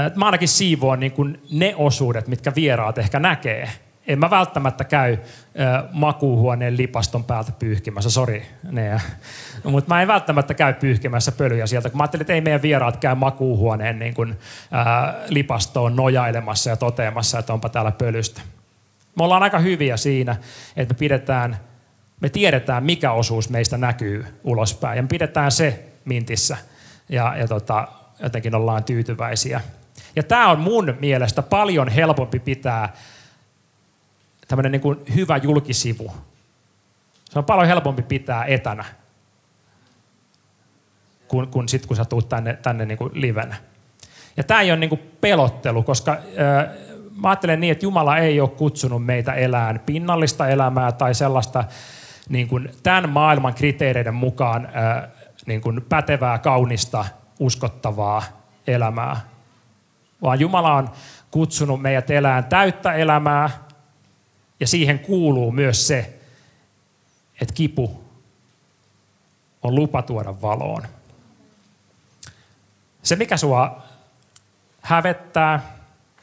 että 0.07 0.19
mä 0.19 0.25
ainakin 0.25 0.47
siivoon 0.47 0.99
niin 0.99 1.12
kuin 1.12 1.41
ne 1.51 1.73
osuudet, 1.77 2.27
mitkä 2.27 2.55
vieraat 2.55 2.97
ehkä 2.97 3.19
näkee. 3.19 3.69
En 4.07 4.19
mä 4.19 4.29
välttämättä 4.29 4.83
käy 4.83 5.17
makuuhuoneen 5.91 6.77
lipaston 6.77 7.23
päältä 7.23 7.51
pyyhkimässä, 7.51 8.09
sori 8.09 8.45
Nea. 8.71 8.99
No, 9.63 9.71
mutta 9.71 9.93
mä 9.93 10.01
en 10.01 10.07
välttämättä 10.07 10.53
käy 10.53 10.73
pyyhkimässä 10.73 11.31
pölyjä 11.31 11.67
sieltä, 11.67 11.89
kun 11.89 11.97
mä 11.97 12.03
ajattelin, 12.03 12.21
että 12.21 12.33
ei 12.33 12.41
meidän 12.41 12.62
vieraat 12.62 12.97
käy 12.97 13.15
makuuhuoneen 13.15 13.99
niin 13.99 14.13
kuin, 14.13 14.39
ää, 14.71 15.15
lipastoon 15.27 15.95
nojailemassa 15.95 16.69
ja 16.69 16.77
toteamassa, 16.77 17.39
että 17.39 17.53
onpa 17.53 17.69
täällä 17.69 17.91
pölystä. 17.91 18.41
Me 19.15 19.23
ollaan 19.23 19.43
aika 19.43 19.59
hyviä 19.59 19.97
siinä, 19.97 20.35
että 20.77 20.93
me 20.93 20.97
pidetään– 20.97 21.57
me 22.19 22.29
tiedetään, 22.29 22.84
mikä 22.84 23.12
osuus 23.12 23.49
meistä 23.49 23.77
näkyy 23.77 24.25
ulospäin 24.43 24.97
ja 24.97 25.01
me 25.01 25.08
pidetään 25.08 25.51
se 25.51 25.86
mintissä 26.05 26.58
ja, 27.10 27.38
ja 27.38 27.47
tota, 27.47 27.88
jotenkin 28.23 28.55
ollaan 28.55 28.84
tyytyväisiä. 28.84 29.62
Ja 30.15 30.23
tämä 30.23 30.51
on 30.51 30.60
mun 30.60 30.95
mielestä 30.99 31.41
paljon 31.41 31.88
helpompi 31.88 32.39
pitää 32.39 32.93
tämmöinen 34.47 34.71
niin 34.71 34.82
kuin 34.82 34.99
hyvä 35.15 35.38
julkisivu. 35.38 36.12
Se 37.29 37.39
on 37.39 37.45
paljon 37.45 37.67
helpompi 37.67 38.01
pitää 38.01 38.45
etänä 38.45 38.86
kuin, 41.27 41.47
kuin 41.47 41.69
sitten, 41.69 41.88
kun 41.88 41.97
sä 41.97 42.05
tuut 42.05 42.29
tänne, 42.29 42.53
tänne 42.53 42.86
niin 42.86 42.97
kuin 42.97 43.12
livenä. 43.13 43.55
Ja 44.38 44.43
tämä 44.43 44.62
ei 44.62 44.71
ole 44.71 44.79
niin 44.79 44.89
kuin 44.89 45.01
pelottelu, 45.21 45.84
koska 45.84 46.12
äh, 46.12 46.17
mä 47.21 47.29
ajattelen 47.29 47.60
niin, 47.60 47.71
että 47.71 47.86
Jumala 47.86 48.17
ei 48.17 48.41
ole 48.41 48.49
kutsunut 48.49 49.05
meitä 49.05 49.34
elään 49.34 49.79
pinnallista 49.86 50.47
elämää 50.47 50.91
tai 50.91 51.15
sellaista 51.15 51.63
niin 52.30 52.48
kuin 52.48 52.72
tämän 52.84 53.10
maailman 53.10 53.54
kriteereiden 53.54 54.13
mukaan 54.13 54.70
niin 55.46 55.62
kuin 55.62 55.82
pätevää, 55.89 56.39
kaunista, 56.39 57.06
uskottavaa 57.39 58.24
elämää. 58.68 59.22
Vaan 60.22 60.39
Jumala 60.39 60.74
on 60.74 60.89
kutsunut 61.32 61.82
meidät 61.82 62.12
elään 62.12 62.46
täyttä 62.46 62.94
elämää 62.94 63.50
ja 64.60 64.68
siihen 64.68 65.00
kuuluu 65.00 65.52
myös 65.52 65.88
se, 65.88 66.20
että 67.42 67.54
kipu 67.54 68.04
on 69.63 69.76
lupa 69.76 70.02
tuoda 70.02 70.42
valoon. 70.42 70.84
Se, 73.04 73.15
mikä 73.15 73.38
sua 73.38 73.84
hävettää, 74.82 75.76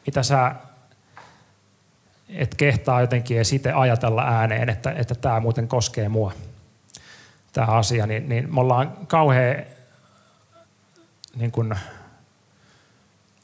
mitä 0.06 0.22
sä 0.22 0.54
et 2.28 2.54
kehtaa 2.54 3.00
jotenkin 3.00 3.44
sitten 3.44 3.76
ajatella 3.76 4.22
ääneen, 4.22 4.68
että, 4.68 4.90
että 4.92 5.14
tämä 5.14 5.40
muuten 5.40 5.68
koskee 5.68 6.08
mua, 6.08 6.32
tämä 7.52 7.66
asia, 7.66 8.06
niin, 8.06 8.28
niin 8.28 8.54
me 8.54 8.60
ollaan 8.60 8.92
kauhean 9.06 9.64
niin 11.36 11.52
kuin, 11.52 11.74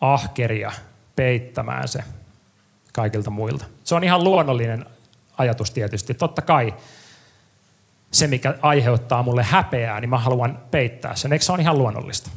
ahkeria 0.00 0.72
peittämään 1.16 1.88
se 1.88 2.04
kaikilta 2.92 3.30
muilta. 3.30 3.64
Se 3.84 3.94
on 3.94 4.04
ihan 4.04 4.24
luonnollinen 4.24 4.86
ajatus 5.38 5.70
tietysti. 5.70 6.14
Totta 6.14 6.42
kai 6.42 6.74
se, 8.10 8.26
mikä 8.26 8.54
aiheuttaa 8.62 9.22
mulle 9.22 9.42
häpeää, 9.42 10.00
niin 10.00 10.10
mä 10.10 10.18
haluan 10.18 10.58
peittää 10.70 11.16
sen. 11.16 11.32
Eikö 11.32 11.44
se 11.44 11.52
on 11.52 11.60
ihan 11.60 11.78
luonnollista? 11.78 12.30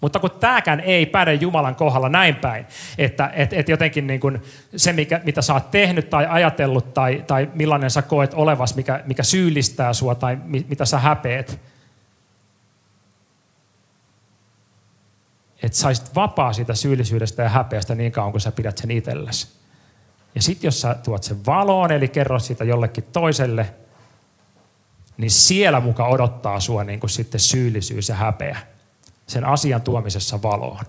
Mutta 0.00 0.18
kun 0.18 0.30
tämäkään 0.30 0.80
ei 0.80 1.06
päde 1.06 1.34
Jumalan 1.34 1.74
kohdalla 1.74 2.08
näin 2.08 2.36
päin, 2.36 2.66
että 2.98 3.30
et, 3.34 3.52
et 3.52 3.68
jotenkin 3.68 4.06
niin 4.06 4.20
kuin 4.20 4.42
se, 4.76 4.92
mikä, 4.92 5.20
mitä 5.24 5.42
sä 5.42 5.54
oot 5.54 5.70
tehnyt 5.70 6.10
tai 6.10 6.26
ajatellut 6.26 6.94
tai, 6.94 7.24
tai 7.26 7.50
millainen 7.54 7.90
sä 7.90 8.02
koet 8.02 8.34
olevas, 8.34 8.76
mikä, 8.76 9.02
mikä 9.06 9.22
syyllistää 9.22 9.92
sua 9.92 10.14
tai 10.14 10.38
mi, 10.44 10.66
mitä 10.68 10.84
sä 10.84 10.98
häpeet, 10.98 11.60
että 15.62 15.78
saisit 15.78 16.14
vapaa 16.14 16.52
siitä 16.52 16.74
syyllisyydestä 16.74 17.42
ja 17.42 17.48
häpeästä 17.48 17.94
niin 17.94 18.12
kauan, 18.12 18.32
kun 18.32 18.40
sä 18.40 18.52
pidät 18.52 18.78
sen 18.78 18.90
itsellesi. 18.90 19.48
Ja 20.34 20.42
sitten 20.42 20.68
jos 20.68 20.80
sä 20.80 20.94
tuot 20.94 21.22
sen 21.22 21.46
valoon, 21.46 21.92
eli 21.92 22.08
kerrot 22.08 22.42
siitä 22.42 22.64
jollekin 22.64 23.04
toiselle, 23.04 23.74
niin 25.16 25.30
siellä 25.30 25.80
muka 25.80 26.06
odottaa 26.06 26.60
sua 26.60 26.84
niin 26.84 27.00
kuin 27.00 27.10
sitten 27.10 27.40
syyllisyys 27.40 28.08
ja 28.08 28.14
häpeä 28.14 28.58
sen 29.28 29.44
asian 29.44 29.82
tuomisessa 29.82 30.42
valoon. 30.42 30.84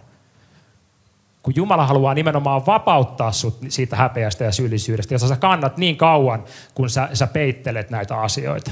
kun 1.43 1.55
Jumala 1.55 1.85
haluaa 1.85 2.13
nimenomaan 2.13 2.65
vapauttaa 2.65 3.31
sut 3.31 3.57
siitä 3.69 3.95
häpeästä 3.95 4.43
ja 4.43 4.51
syyllisyydestä, 4.51 5.13
jos 5.13 5.21
sä 5.21 5.35
kannat 5.35 5.77
niin 5.77 5.97
kauan, 5.97 6.43
kun 6.75 6.89
sä, 6.89 7.09
sä 7.13 7.27
peittelet 7.27 7.89
näitä 7.89 8.21
asioita. 8.21 8.71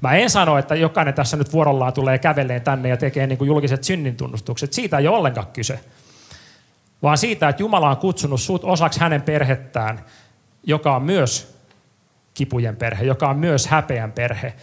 Mä 0.00 0.14
en 0.14 0.30
sano, 0.30 0.58
että 0.58 0.74
jokainen 0.74 1.14
tässä 1.14 1.36
nyt 1.36 1.52
vuorollaan 1.52 1.92
tulee 1.92 2.18
kävelleen 2.18 2.62
tänne 2.62 2.88
ja 2.88 2.96
tekee 2.96 3.26
niin 3.26 3.38
kuin 3.38 3.48
julkiset 3.48 3.84
synnintunnustukset. 3.84 4.72
Siitä 4.72 4.98
ei 4.98 5.08
ole 5.08 5.16
ollenkaan 5.16 5.46
kyse. 5.46 5.80
Vaan 7.02 7.18
siitä, 7.18 7.48
että 7.48 7.62
Jumala 7.62 7.90
on 7.90 7.96
kutsunut 7.96 8.40
sut 8.40 8.64
osaksi 8.64 9.00
hänen 9.00 9.22
perhettään, 9.22 10.04
joka 10.62 10.96
on 10.96 11.02
myös 11.02 11.56
kipujen 12.34 12.76
perhe, 12.76 13.04
joka 13.04 13.28
on 13.28 13.38
myös 13.38 13.66
häpeän 13.66 14.12
perhe. 14.12 14.54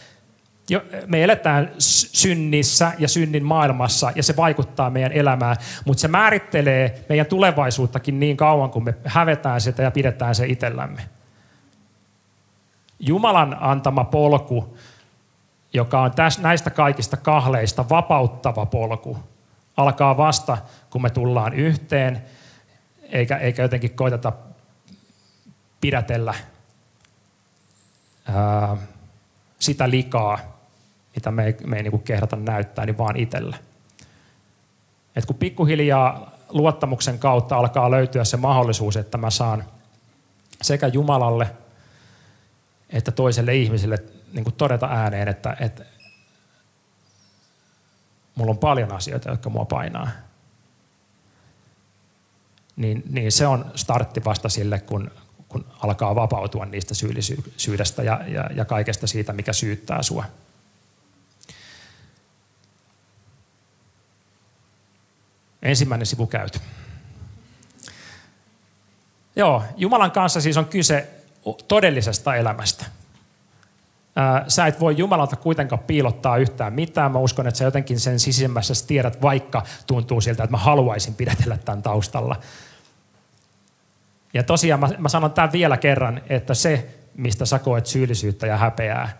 Me 1.07 1.23
eletään 1.23 1.71
synnissä 1.77 2.91
ja 2.99 3.07
synnin 3.07 3.45
maailmassa 3.45 4.11
ja 4.15 4.23
se 4.23 4.35
vaikuttaa 4.35 4.89
meidän 4.89 5.11
elämään, 5.11 5.55
mutta 5.85 6.01
se 6.01 6.07
määrittelee 6.07 7.05
meidän 7.09 7.25
tulevaisuuttakin 7.25 8.19
niin 8.19 8.37
kauan, 8.37 8.69
kun 8.69 8.83
me 8.83 8.95
hävetään 9.05 9.61
sitä 9.61 9.83
ja 9.83 9.91
pidetään 9.91 10.35
se 10.35 10.45
itsellämme. 10.45 11.01
Jumalan 12.99 13.57
antama 13.59 14.03
polku, 14.03 14.77
joka 15.73 16.01
on 16.01 16.11
tästä, 16.11 16.41
näistä 16.41 16.69
kaikista 16.69 17.17
kahleista 17.17 17.89
vapauttava 17.89 18.65
polku, 18.65 19.17
alkaa 19.77 20.17
vasta, 20.17 20.57
kun 20.89 21.01
me 21.01 21.09
tullaan 21.09 21.53
yhteen, 21.53 22.23
eikä, 23.09 23.37
eikä 23.37 23.61
jotenkin 23.61 23.95
koiteta 23.95 24.33
pidätellä 25.81 26.33
ää, 28.33 28.77
sitä 29.59 29.89
likaa, 29.89 30.52
mitä 31.15 31.31
me 31.31 31.45
ei, 31.45 31.55
me 31.65 31.77
ei 31.77 31.83
niin 31.83 32.03
kehdata 32.03 32.35
näyttää, 32.35 32.85
niin 32.85 32.97
vaan 32.97 33.17
itselle. 33.17 33.55
Et 35.15 35.25
kun 35.25 35.35
pikkuhiljaa 35.35 36.31
luottamuksen 36.49 37.19
kautta 37.19 37.57
alkaa 37.57 37.91
löytyä 37.91 38.23
se 38.23 38.37
mahdollisuus, 38.37 38.97
että 38.97 39.17
mä 39.17 39.29
saan 39.29 39.63
sekä 40.61 40.87
Jumalalle 40.87 41.49
että 42.93 43.11
toiselle 43.11 43.55
ihmiselle 43.55 44.03
niin 44.33 44.43
kuin 44.43 44.53
todeta 44.53 44.87
ääneen, 44.87 45.27
että, 45.27 45.57
että 45.59 45.85
mulla 48.35 48.51
on 48.51 48.57
paljon 48.57 48.91
asioita, 48.91 49.29
jotka 49.29 49.49
mua 49.49 49.65
painaa. 49.65 50.09
Niin, 52.75 53.03
niin 53.09 53.31
se 53.31 53.47
on 53.47 53.71
startti 53.75 54.25
vasta 54.25 54.49
sille, 54.49 54.79
kun, 54.79 55.11
kun 55.47 55.65
alkaa 55.79 56.15
vapautua 56.15 56.65
niistä 56.65 56.93
syyllisyydestä 56.93 58.03
ja, 58.03 58.21
ja, 58.27 58.49
ja 58.55 58.65
kaikesta 58.65 59.07
siitä, 59.07 59.33
mikä 59.33 59.53
syyttää 59.53 60.03
sua. 60.03 60.25
Ensimmäinen 65.63 66.05
sivu 66.05 66.27
käyty. 66.27 66.59
Joo, 69.35 69.63
Jumalan 69.77 70.11
kanssa 70.11 70.41
siis 70.41 70.57
on 70.57 70.65
kyse 70.65 71.09
todellisesta 71.67 72.35
elämästä. 72.35 72.85
Sä 74.47 74.67
et 74.67 74.79
voi 74.79 74.97
Jumalalta 74.97 75.35
kuitenkaan 75.35 75.83
piilottaa 75.83 76.37
yhtään 76.37 76.73
mitään. 76.73 77.11
Mä 77.11 77.19
uskon, 77.19 77.47
että 77.47 77.57
sä 77.57 77.63
jotenkin 77.63 77.99
sen 77.99 78.19
sisimmässä 78.19 78.73
tiedät, 78.87 79.21
vaikka 79.21 79.63
tuntuu 79.87 80.21
siltä, 80.21 80.43
että 80.43 80.51
mä 80.51 80.57
haluaisin 80.57 81.15
pidätellä 81.15 81.57
tämän 81.57 81.81
taustalla. 81.81 82.35
Ja 84.33 84.43
tosiaan 84.43 84.79
mä, 84.79 84.89
mä 84.97 85.09
sanon 85.09 85.31
tämän 85.31 85.51
vielä 85.51 85.77
kerran, 85.77 86.21
että 86.29 86.53
se, 86.53 86.89
mistä 87.17 87.45
sä 87.45 87.59
koet 87.59 87.85
syyllisyyttä 87.85 88.47
ja 88.47 88.57
häpeää, 88.57 89.17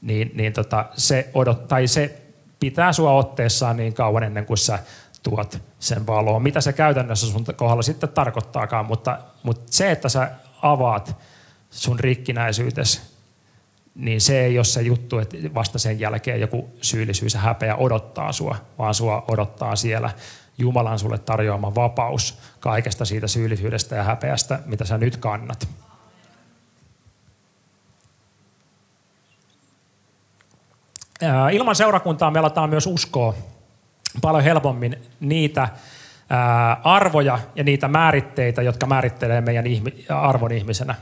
niin, 0.00 0.30
niin 0.34 0.52
tota, 0.52 0.84
se, 0.96 1.30
odot, 1.34 1.68
tai 1.68 1.86
se 1.86 2.22
pitää 2.60 2.92
sua 2.92 3.12
otteessaan 3.12 3.76
niin 3.76 3.94
kauan 3.94 4.22
ennen 4.22 4.46
kuin 4.46 4.58
sä 4.58 4.78
tuot 5.22 5.58
sen 5.78 6.06
valoon. 6.06 6.42
Mitä 6.42 6.60
se 6.60 6.72
käytännössä 6.72 7.26
sun 7.26 7.44
kohdalla 7.56 7.82
sitten 7.82 8.08
tarkoittaakaan, 8.08 8.86
mutta, 8.86 9.18
mutta 9.42 9.62
se, 9.70 9.90
että 9.90 10.08
sä 10.08 10.30
avaat 10.62 11.16
sun 11.70 12.00
rikkinäisyytesi, 12.00 13.00
niin 13.94 14.20
se 14.20 14.40
ei 14.40 14.58
ole 14.58 14.64
se 14.64 14.82
juttu, 14.82 15.18
että 15.18 15.36
vasta 15.54 15.78
sen 15.78 16.00
jälkeen 16.00 16.40
joku 16.40 16.70
syyllisyys 16.82 17.34
ja 17.34 17.40
häpeä 17.40 17.76
odottaa 17.76 18.32
sua, 18.32 18.56
vaan 18.78 18.94
sua 18.94 19.24
odottaa 19.28 19.76
siellä 19.76 20.10
Jumalan 20.58 20.98
sulle 20.98 21.18
tarjoama 21.18 21.74
vapaus 21.74 22.38
kaikesta 22.60 23.04
siitä 23.04 23.26
syyllisyydestä 23.26 23.96
ja 23.96 24.02
häpeästä, 24.02 24.58
mitä 24.66 24.84
sä 24.84 24.98
nyt 24.98 25.16
kannat. 25.16 25.68
Ilman 31.52 31.76
seurakuntaa 31.76 32.30
me 32.30 32.40
myös 32.66 32.86
uskoa 32.86 33.34
paljon 34.20 34.44
helpommin 34.44 35.02
niitä 35.20 35.68
arvoja 36.84 37.38
ja 37.54 37.64
niitä 37.64 37.88
määritteitä, 37.88 38.62
jotka 38.62 38.86
määrittelee 38.86 39.40
meidän 39.40 39.64
arvon 40.08 40.52
ihmisenä. 40.52 40.94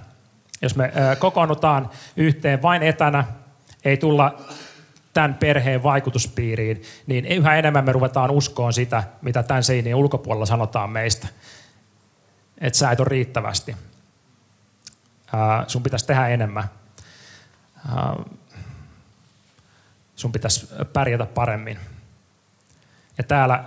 Jos 0.62 0.76
me 0.76 0.92
kokoonnutaan 1.18 1.90
yhteen 2.16 2.62
vain 2.62 2.82
etänä, 2.82 3.24
ei 3.84 3.96
tulla 3.96 4.38
tämän 5.14 5.34
perheen 5.34 5.82
vaikutuspiiriin, 5.82 6.82
niin 7.06 7.24
yhä 7.24 7.56
enemmän 7.56 7.84
me 7.84 7.92
ruvetaan 7.92 8.30
uskoon 8.30 8.72
sitä, 8.72 9.02
mitä 9.22 9.42
tämän 9.42 9.64
seinien 9.64 9.96
ulkopuolella 9.96 10.46
sanotaan 10.46 10.90
meistä. 10.90 11.28
Että 12.58 12.78
sä 12.78 12.90
et 12.90 13.00
ole 13.00 13.08
riittävästi. 13.08 13.76
sun 15.66 15.82
pitäisi 15.82 16.06
tehdä 16.06 16.28
enemmän. 16.28 16.64
sun 20.16 20.32
pitäisi 20.32 20.68
pärjätä 20.92 21.26
paremmin. 21.26 21.78
Ja 23.18 23.24
täällä 23.24 23.64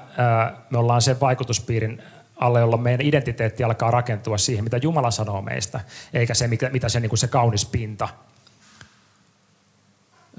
me 0.70 0.78
ollaan 0.78 1.02
sen 1.02 1.20
vaikutuspiirin 1.20 2.04
alle, 2.38 2.60
jolloin 2.60 2.82
meidän 2.82 3.06
identiteetti 3.06 3.64
alkaa 3.64 3.92
rakentua 3.92 4.38
siihen, 4.38 4.64
mitä 4.64 4.78
Jumala 4.78 5.12
sanoo 5.12 5.42
meistä, 5.42 5.80
eikä 6.14 6.34
se, 6.34 6.48
mitä 6.48 6.90
se, 6.90 7.00
niin 7.00 7.10
kuin 7.10 7.20
se 7.20 7.28
kaunis 7.28 7.66
pinta 7.66 8.10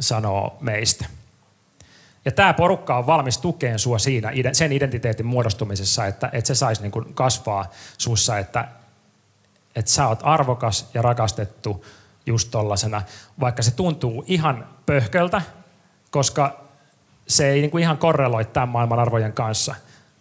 sanoo 0.00 0.56
meistä. 0.60 1.06
Ja 2.24 2.32
tämä 2.32 2.54
porukka 2.54 2.98
on 2.98 3.06
valmis 3.06 3.38
tukeen 3.38 3.78
sua 3.78 3.98
siinä, 3.98 4.32
sen 4.52 4.72
identiteetin 4.72 5.26
muodostumisessa, 5.26 6.06
että, 6.06 6.30
että 6.32 6.48
se 6.48 6.54
saisi 6.54 6.82
niin 6.82 7.14
kasvaa 7.14 7.70
sussa, 7.98 8.38
että, 8.38 8.68
että 9.76 9.90
sä 9.90 10.08
oot 10.08 10.20
arvokas 10.22 10.90
ja 10.94 11.02
rakastettu 11.02 11.84
just 12.26 12.50
tollasena, 12.50 13.02
vaikka 13.40 13.62
se 13.62 13.70
tuntuu 13.70 14.24
ihan 14.26 14.68
pöhköltä, 14.86 15.42
koska 16.10 16.69
se 17.30 17.50
ei 17.50 17.60
niin 17.60 17.70
kuin 17.70 17.82
ihan 17.82 17.98
korreloi 17.98 18.44
tämän 18.44 18.68
maailman 18.68 18.98
arvojen 18.98 19.32
kanssa. 19.32 19.74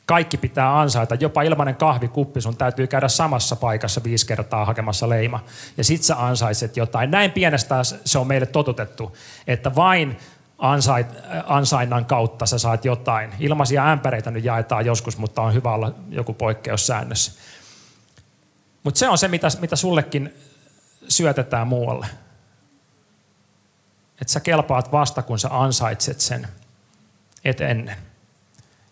Kaikki 0.05 0.37
pitää 0.37 0.79
ansaita, 0.79 1.15
jopa 1.15 1.41
ilmainen 1.41 1.75
kahvikuppi, 1.75 2.41
sun 2.41 2.57
täytyy 2.57 2.87
käydä 2.87 3.07
samassa 3.07 3.55
paikassa 3.55 4.03
viisi 4.03 4.27
kertaa 4.27 4.65
hakemassa 4.65 5.09
leima. 5.09 5.43
Ja 5.77 5.83
sit 5.83 6.03
sä 6.03 6.15
ansaitset 6.25 6.77
jotain. 6.77 7.11
Näin 7.11 7.31
pienestä 7.31 7.75
se 8.05 8.19
on 8.19 8.27
meille 8.27 8.45
totutettu, 8.45 9.17
että 9.47 9.75
vain 9.75 10.17
ansait, 10.57 11.07
ansainnan 11.45 12.05
kautta 12.05 12.45
sä 12.45 12.57
saat 12.57 12.85
jotain. 12.85 13.31
Ilmaisia 13.39 13.91
ämpäreitä 13.91 14.31
nyt 14.31 14.43
jaetaan 14.43 14.85
joskus, 14.85 15.17
mutta 15.17 15.41
on 15.41 15.53
hyvä 15.53 15.73
olla 15.73 15.91
joku 16.09 16.33
poikkeussäännös. 16.33 17.37
Mutta 18.83 18.97
se 18.97 19.09
on 19.09 19.17
se, 19.17 19.27
mitä, 19.27 19.47
mitä 19.61 19.75
sullekin 19.75 20.33
syötetään 21.07 21.67
muualle. 21.67 22.07
Että 24.21 24.33
sä 24.33 24.39
kelpaat 24.39 24.91
vasta, 24.91 25.21
kun 25.21 25.39
sä 25.39 25.49
ansaitset 25.51 26.19
sen– 26.19 26.47
et 27.45 27.61
ennen. 27.61 27.95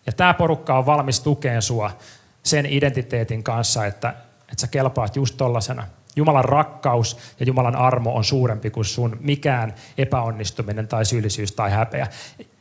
Ja 0.06 0.12
tämä 0.12 0.34
porukka 0.34 0.78
on 0.78 0.86
valmis 0.86 1.20
tukeen 1.20 1.62
sua 1.62 1.98
sen 2.42 2.66
identiteetin 2.66 3.42
kanssa, 3.42 3.86
että, 3.86 4.08
että 4.40 4.60
sä 4.60 4.66
kelpaat 4.66 5.16
just 5.16 5.36
tollasena. 5.36 5.86
Jumalan 6.16 6.44
rakkaus 6.44 7.18
ja 7.40 7.46
Jumalan 7.46 7.76
armo 7.76 8.14
on 8.14 8.24
suurempi 8.24 8.70
kuin 8.70 8.84
sun 8.84 9.16
mikään 9.20 9.74
epäonnistuminen 9.98 10.88
tai 10.88 11.04
syyllisyys 11.04 11.52
tai 11.52 11.70
häpeä. 11.70 12.06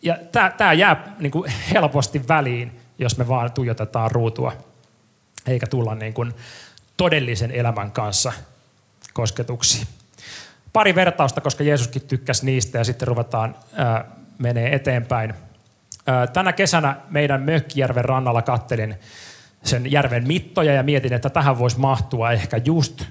Ja 0.02 0.18
tämä 0.58 0.74
jää 0.74 1.16
niin 1.20 1.32
kuin 1.32 1.52
helposti 1.74 2.28
väliin, 2.28 2.80
jos 3.00 3.18
me 3.18 3.28
vaan 3.28 3.52
tuijotetaan 3.52 4.12
ruutua, 4.12 4.54
eikä 5.48 5.68
tulla 5.68 5.96
niin 5.96 6.14
kuin 6.14 6.34
todellisen 6.98 7.52
elämän 7.52 7.92
kanssa 7.92 8.34
kosketuksi. 9.14 9.88
Pari 10.74 10.96
vertausta, 10.96 11.42
koska 11.42 11.64
Jeesuskin 11.64 12.02
tykkäsi 12.02 12.46
niistä 12.46 12.78
ja 12.78 12.84
sitten 12.84 13.08
ruvetaan 13.08 13.56
ää, 13.74 14.06
menee 14.38 14.76
eteenpäin. 14.76 15.34
Tänä 16.34 16.54
kesänä 16.54 16.96
meidän 17.10 17.42
Mökkijärven 17.42 18.06
rannalla 18.06 18.42
kattelin 18.42 18.96
sen 19.64 19.92
järven 19.92 20.28
mittoja 20.28 20.74
ja 20.74 20.84
mietin, 20.84 21.14
että 21.14 21.30
tähän 21.30 21.60
voisi 21.60 21.80
mahtua 21.80 22.32
ehkä 22.32 22.58
just 22.66 23.04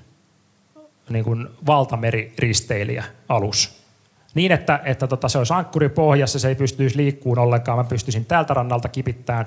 niin 1.09 1.25
kuin 1.25 1.49
valtameriristeilijä 1.67 3.05
alus. 3.29 3.87
Niin, 4.35 4.53
että, 4.53 4.81
että 4.85 5.07
tota, 5.07 5.29
se 5.29 5.39
olisi 5.39 5.55
ankkuri 5.55 5.89
pohjassa, 5.89 6.39
se 6.39 6.49
ei 6.49 6.55
pystyisi 6.55 6.97
liikkuun 6.97 7.39
ollenkaan. 7.39 7.79
Mä 7.79 7.85
pystyisin 7.85 8.25
tältä 8.25 8.55
rannalta 8.55 8.89
kipittämään 8.89 9.47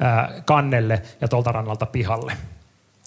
ää, 0.00 0.32
kannelle 0.44 1.02
ja 1.20 1.28
tuolta 1.28 1.52
rannalta 1.52 1.86
pihalle. 1.86 2.32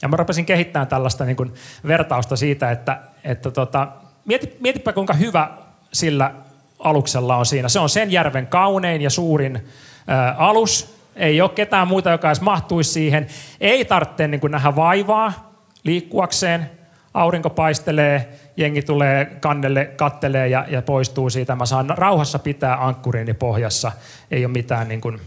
Ja 0.01 0.07
mä 0.07 0.17
rupesin 0.17 0.45
kehittämään 0.45 0.87
tällaista 0.87 1.25
niin 1.25 1.35
kuin 1.35 1.53
vertausta 1.87 2.35
siitä, 2.35 2.71
että, 2.71 2.99
että 3.23 3.51
tota, 3.51 3.87
mieti, 4.25 4.57
mietipä 4.59 4.93
kuinka 4.93 5.13
hyvä 5.13 5.49
sillä 5.93 6.31
aluksella 6.79 7.35
on 7.35 7.45
siinä. 7.45 7.69
Se 7.69 7.79
on 7.79 7.89
sen 7.89 8.11
järven 8.11 8.47
kaunein 8.47 9.01
ja 9.01 9.09
suurin 9.09 9.55
ä, 9.55 10.35
alus, 10.37 10.99
Ei 11.15 11.41
ole 11.41 11.49
ketään 11.49 11.87
muuta, 11.87 12.09
joka 12.09 12.27
edes 12.27 12.41
mahtuisi 12.41 12.91
siihen. 12.91 13.27
Ei 13.61 13.85
tarvitse 13.85 14.27
niin 14.27 14.41
kuin 14.41 14.51
nähdä 14.51 14.75
vaivaa 14.75 15.53
liikkuakseen. 15.83 16.69
Aurinko 17.13 17.49
paistelee, 17.49 18.39
jengi 18.57 18.81
tulee 18.81 19.25
kannelle, 19.25 19.85
kattelee 19.85 20.47
ja, 20.47 20.65
ja 20.69 20.81
poistuu 20.81 21.29
siitä. 21.29 21.55
Mä 21.55 21.65
saan 21.65 21.89
rauhassa 21.89 22.39
pitää 22.39 22.85
ankkurini 22.85 23.33
pohjassa. 23.33 23.91
Ei 24.31 24.45
ole 24.45 24.51
mitään 24.51 24.87
niin 24.87 25.01
kuin, 25.01 25.21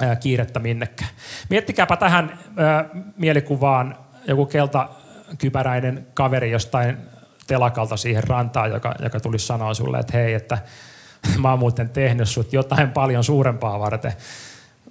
ää, 0.00 0.16
kiirettä 0.16 0.58
minnekään. 0.58 1.10
Miettikääpä 1.48 1.96
tähän 1.96 2.38
ää, 2.56 2.84
mielikuvaan 3.16 3.96
joku 4.28 4.46
keltakypäräinen 4.46 6.06
kaveri 6.14 6.50
jostain 6.50 6.98
telakalta 7.46 7.96
siihen 7.96 8.24
rantaan, 8.24 8.70
joka, 8.70 8.94
joka 9.02 9.20
tuli 9.20 9.38
sanoa 9.38 9.74
sulle, 9.74 9.98
että 9.98 10.18
hei, 10.18 10.34
että 10.34 10.58
mä 11.42 11.50
oon 11.50 11.58
muuten 11.58 11.88
tehnyt 11.88 12.28
sut 12.28 12.52
jotain 12.52 12.90
paljon 12.90 13.24
suurempaa 13.24 13.80
varten. 13.80 14.12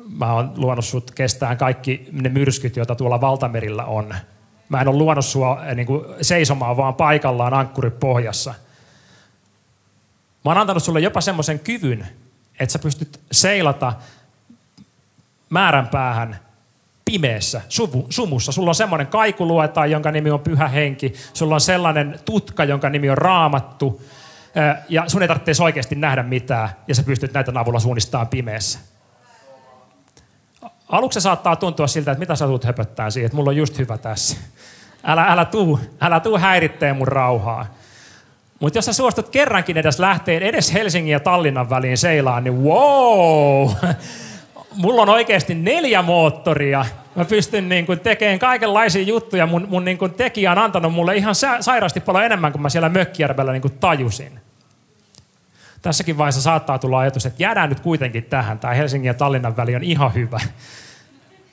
Mä 0.09 0.33
oon 0.33 0.53
luonut 0.55 0.85
sut 0.85 1.11
kestään 1.11 1.57
kaikki 1.57 2.07
ne 2.11 2.29
myrskyt, 2.29 2.75
joita 2.75 2.95
tuolla 2.95 3.21
valtamerillä 3.21 3.85
on. 3.85 4.15
Mä 4.69 4.81
en 4.81 4.87
ole 4.87 4.97
luonut 4.97 5.25
sua 5.25 5.65
eh, 5.65 5.75
niin 5.75 5.87
kuin, 5.87 6.05
seisomaan 6.21 6.77
vaan 6.77 6.95
paikallaan 6.95 7.53
ankkuri 7.53 7.89
pohjassa. 7.89 8.53
Mä 10.45 10.51
oon 10.51 10.57
antanut 10.57 10.83
sulle 10.83 10.99
jopa 10.99 11.21
semmoisen 11.21 11.59
kyvyn, 11.59 12.07
että 12.59 12.73
sä 12.73 12.79
pystyt 12.79 13.19
seilata 13.31 13.93
määränpäähän 15.49 16.39
pimeässä, 17.05 17.61
sumussa. 18.09 18.51
Sulla 18.51 18.69
on 18.69 18.75
semmoinen 18.75 19.07
kaikulueta, 19.07 19.85
jonka 19.85 20.11
nimi 20.11 20.31
on 20.31 20.39
Pyhä 20.39 20.67
Henki. 20.67 21.13
Sulla 21.33 21.55
on 21.55 21.61
sellainen 21.61 22.19
tutka, 22.25 22.63
jonka 22.63 22.89
nimi 22.89 23.09
on 23.09 23.17
Raamattu. 23.17 24.01
Ja 24.89 25.03
sun 25.07 25.21
ei 25.21 25.27
tarvitse 25.27 25.63
oikeasti 25.63 25.95
nähdä 25.95 26.23
mitään, 26.23 26.69
ja 26.87 26.95
sä 26.95 27.03
pystyt 27.03 27.33
näitä 27.33 27.51
avulla 27.55 27.79
suunnistamaan 27.79 28.27
pimeässä. 28.27 28.79
Aluksi 30.89 31.21
saattaa 31.21 31.55
tuntua 31.55 31.87
siltä, 31.87 32.11
että 32.11 32.19
mitä 32.19 32.35
sä 32.35 32.45
tulet 32.45 32.63
höpöttää 32.63 33.09
siihen, 33.09 33.25
että 33.25 33.35
mulla 33.35 33.49
on 33.49 33.55
just 33.55 33.77
hyvä 33.77 33.97
tässä. 33.97 34.37
Älä, 35.03 35.23
älä 35.23 35.45
tuu, 35.45 35.79
älä 36.01 36.19
tuu 36.19 36.37
häiritteen 36.37 36.95
mun 36.95 37.07
rauhaa. 37.07 37.65
Mutta 38.59 38.77
jos 38.77 38.85
sä 38.85 38.93
suostut 38.93 39.29
kerrankin 39.29 39.77
edes 39.77 39.99
lähteen 39.99 40.43
edes 40.43 40.73
Helsingin 40.73 41.11
ja 41.11 41.19
Tallinnan 41.19 41.69
väliin 41.69 41.97
seilaan, 41.97 42.43
niin 42.43 42.63
wow! 42.63 43.71
Mulla 44.75 45.01
on 45.01 45.09
oikeasti 45.09 45.55
neljä 45.55 46.01
moottoria. 46.01 46.85
Mä 47.15 47.25
pystyn 47.25 47.69
niin 47.69 47.85
kuin 47.85 47.99
tekemään 47.99 48.39
kaikenlaisia 48.39 49.03
juttuja. 49.03 49.47
Mun, 49.47 49.67
mun 49.69 49.85
niin 49.85 49.97
kuin 49.97 50.13
tekijä 50.13 50.51
on 50.51 50.57
antanut 50.57 50.93
mulle 50.93 51.15
ihan 51.15 51.35
sairaasti 51.59 51.99
paljon 51.99 52.25
enemmän 52.25 52.51
kuin 52.51 52.61
mä 52.61 52.69
siellä 52.69 52.89
Mökkijärvellä 52.89 53.51
niin 53.51 53.61
kuin 53.61 53.77
tajusin. 53.79 54.39
Tässäkin 55.81 56.17
vaiheessa 56.17 56.41
saattaa 56.41 56.79
tulla 56.79 56.99
ajatus, 56.99 57.25
että 57.25 57.43
jäädään 57.43 57.69
nyt 57.69 57.79
kuitenkin 57.79 58.23
tähän. 58.23 58.59
Tämä 58.59 58.73
Helsingin 58.73 59.07
ja 59.07 59.13
Tallinnan 59.13 59.57
väli 59.57 59.75
on 59.75 59.83
ihan 59.83 60.13
hyvä. 60.13 60.39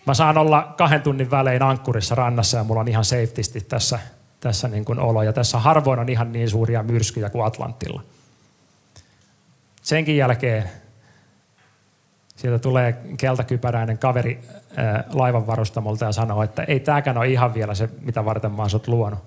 Mä 0.07 0.15
saan 0.15 0.39
olla 0.39 0.75
kahden 0.77 1.03
tunnin 1.03 1.31
välein 1.31 1.63
ankkurissa 1.63 2.15
rannassa 2.15 2.59
ja 2.59 2.65
mulla 2.65 2.81
on 2.81 2.89
ihan 2.89 3.05
safetysti 3.05 3.61
tässä, 3.61 3.99
tässä 4.41 4.69
niin 4.69 4.85
kuin 4.85 4.99
olo. 4.99 5.23
Ja 5.23 5.33
tässä 5.33 5.59
harvoin 5.59 6.01
on 6.01 6.09
ihan 6.09 6.33
niin 6.33 6.51
suuria 6.51 6.83
myrskyjä 6.83 7.31
kuin 7.31 7.45
Atlantilla. 7.45 8.03
Senkin 9.83 10.17
jälkeen 10.17 10.71
sieltä 12.41 12.59
tulee 12.59 13.01
keltakypäräinen 13.17 13.99
kaveri 13.99 14.41
ää, 14.77 15.05
laivan 15.13 15.47
varustamolta 15.47 16.05
ja 16.05 16.13
sanoo, 16.13 16.43
että 16.43 16.63
ei 16.63 16.81
tämäkään 16.81 17.19
ole 17.19 17.29
ihan 17.29 17.55
vielä 17.55 17.75
se, 17.75 17.89
mitä 18.01 18.25
varten 18.25 18.53
mä 18.53 18.63
oon 18.63 18.71
luonut. 18.87 19.19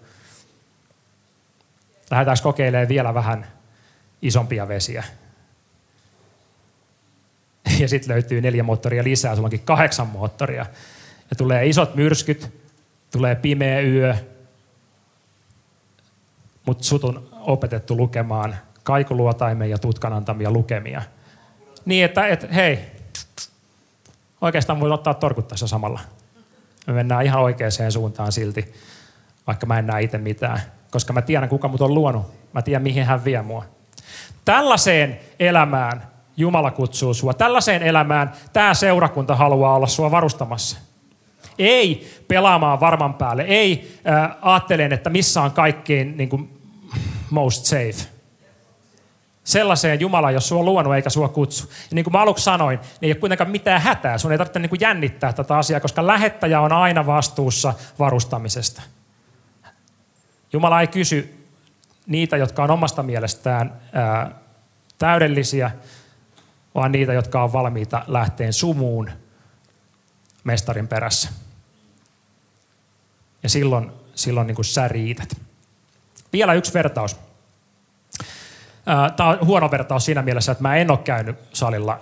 Lähdetään 2.11 2.37
kokeilemaan 2.43 2.89
vielä 2.89 3.13
vähän 3.13 3.47
isompia 4.21 4.67
vesiä. 4.67 5.03
Ja 7.79 7.87
sitten 7.87 8.13
löytyy 8.13 8.41
neljä 8.41 8.63
moottoria 8.63 9.03
lisää, 9.03 9.35
sulla 9.35 9.45
onkin 9.45 9.59
kahdeksan 9.59 10.07
moottoria. 10.07 10.65
Ja 11.29 11.35
tulee 11.35 11.65
isot 11.65 11.95
myrskyt, 11.95 12.53
tulee 13.11 13.35
pimeä 13.35 13.81
yö, 13.81 14.15
mutta 16.65 16.83
sut 16.83 17.03
on 17.03 17.27
opetettu 17.31 17.97
lukemaan 17.97 18.55
kaikuluotaimen 18.83 19.69
ja 19.69 19.77
tutkan 19.77 20.13
antamia 20.13 20.51
lukemia. 20.51 21.01
Niin, 21.85 22.05
että 22.05 22.27
et, 22.27 22.55
hei, 22.55 22.92
oikeastaan 24.43 24.79
voi 24.79 24.91
ottaa 24.91 25.13
torkut 25.13 25.47
tässä 25.47 25.67
samalla. 25.67 25.99
Me 26.87 26.93
mennään 26.93 27.25
ihan 27.25 27.41
oikeaan 27.41 27.91
suuntaan 27.91 28.31
silti, 28.31 28.73
vaikka 29.47 29.65
mä 29.65 29.79
en 29.79 29.87
näe 29.87 30.03
itse 30.03 30.17
mitään. 30.17 30.61
Koska 30.91 31.13
mä 31.13 31.21
tiedän, 31.21 31.49
kuka 31.49 31.67
mut 31.67 31.81
on 31.81 31.93
luonut. 31.93 32.25
Mä 32.53 32.61
tiedän, 32.61 32.83
mihin 32.83 33.05
hän 33.05 33.25
vie 33.25 33.41
mua. 33.41 33.65
Tällaiseen 34.45 35.19
elämään 35.39 36.07
Jumala 36.37 36.71
kutsuu 36.71 37.13
sua. 37.13 37.33
Tällaiseen 37.33 37.83
elämään 37.83 38.31
tämä 38.53 38.73
seurakunta 38.73 39.35
haluaa 39.35 39.75
olla 39.75 39.87
sua 39.87 40.11
varustamassa. 40.11 40.77
Ei 41.59 42.11
pelaamaan 42.27 42.79
varman 42.79 43.13
päälle. 43.13 43.43
Ei 43.43 43.99
äh, 44.07 44.31
ajattelen, 44.41 44.93
että 44.93 45.09
missä 45.09 45.41
on 45.41 45.51
kaikkein 45.51 46.17
niin 46.17 46.29
kuin, 46.29 46.59
most 47.29 47.65
safe 47.65 48.12
sellaiseen 49.43 49.99
Jumala, 49.99 50.31
jos 50.31 50.47
sua 50.47 50.59
on 50.59 50.65
luonut 50.65 50.95
eikä 50.95 51.09
sua 51.09 51.29
kutsu. 51.29 51.69
Ja 51.69 51.95
niin 51.95 52.03
kuin 52.03 52.11
mä 52.11 52.21
aluksi 52.21 52.43
sanoin, 52.43 52.79
niin 52.79 53.07
ei 53.07 53.11
ole 53.11 53.19
kuitenkaan 53.19 53.51
mitään 53.51 53.81
hätää. 53.81 54.17
Sun 54.17 54.31
ei 54.31 54.37
tarvitse 54.37 54.59
niin 54.59 54.69
kuin 54.69 54.81
jännittää 54.81 55.33
tätä 55.33 55.57
asiaa, 55.57 55.79
koska 55.79 56.07
lähettäjä 56.07 56.61
on 56.61 56.71
aina 56.71 57.05
vastuussa 57.05 57.73
varustamisesta. 57.99 58.81
Jumala 60.53 60.81
ei 60.81 60.87
kysy 60.87 61.47
niitä, 62.07 62.37
jotka 62.37 62.63
on 62.63 62.71
omasta 62.71 63.03
mielestään 63.03 63.73
ää, 63.93 64.31
täydellisiä, 64.97 65.71
vaan 66.75 66.91
niitä, 66.91 67.13
jotka 67.13 67.43
on 67.43 67.53
valmiita 67.53 68.03
lähteen 68.07 68.53
sumuun 68.53 69.11
mestarin 70.43 70.87
perässä. 70.87 71.29
Ja 73.43 73.49
silloin, 73.49 73.91
silloin 74.15 74.47
niin 74.47 74.55
kuin 74.55 74.65
sä 74.65 74.87
riität. 74.87 75.37
Vielä 76.33 76.53
yksi 76.53 76.73
vertaus. 76.73 77.19
Tämä 79.15 79.29
on 79.29 79.47
huono 79.47 79.71
vertaus 79.71 80.05
siinä 80.05 80.21
mielessä, 80.21 80.51
että 80.51 80.61
mä 80.61 80.75
en 80.75 80.91
ole 80.91 80.97
käynyt 80.97 81.35
salilla 81.53 81.99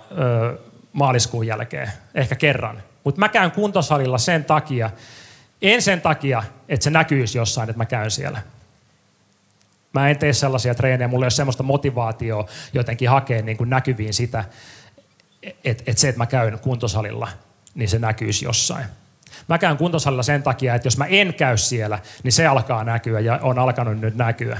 maaliskuun 0.92 1.46
jälkeen, 1.46 1.92
ehkä 2.14 2.34
kerran. 2.34 2.82
Mutta 3.04 3.18
mä 3.18 3.28
käyn 3.28 3.50
kuntosalilla 3.50 4.18
sen 4.18 4.44
takia, 4.44 4.90
en 5.62 5.82
sen 5.82 6.00
takia, 6.00 6.42
että 6.68 6.84
se 6.84 6.90
näkyisi 6.90 7.38
jossain, 7.38 7.70
että 7.70 7.78
mä 7.78 7.86
käyn 7.86 8.10
siellä. 8.10 8.42
Mä 9.92 10.08
en 10.10 10.18
tee 10.18 10.32
sellaisia 10.32 10.74
treenejä, 10.74 11.08
mulla 11.08 11.24
ei 11.24 11.26
ole 11.26 11.30
semmoista 11.30 11.62
motivaatioa 11.62 12.48
jotenkin 12.72 13.08
hakea 13.08 13.42
niin 13.42 13.56
kuin 13.56 13.70
näkyviin 13.70 14.14
sitä, 14.14 14.44
että, 15.42 15.82
että 15.86 16.00
se, 16.00 16.08
että 16.08 16.18
mä 16.18 16.26
käyn 16.26 16.58
kuntosalilla, 16.58 17.28
niin 17.74 17.88
se 17.88 17.98
näkyisi 17.98 18.44
jossain. 18.44 18.84
Mä 19.48 19.58
käyn 19.58 19.76
kuntosalilla 19.76 20.22
sen 20.22 20.42
takia, 20.42 20.74
että 20.74 20.86
jos 20.86 20.98
mä 20.98 21.06
en 21.06 21.34
käy 21.34 21.56
siellä, 21.56 21.98
niin 22.22 22.32
se 22.32 22.46
alkaa 22.46 22.84
näkyä 22.84 23.20
ja 23.20 23.38
on 23.42 23.58
alkanut 23.58 24.00
nyt 24.00 24.16
näkyä. 24.16 24.58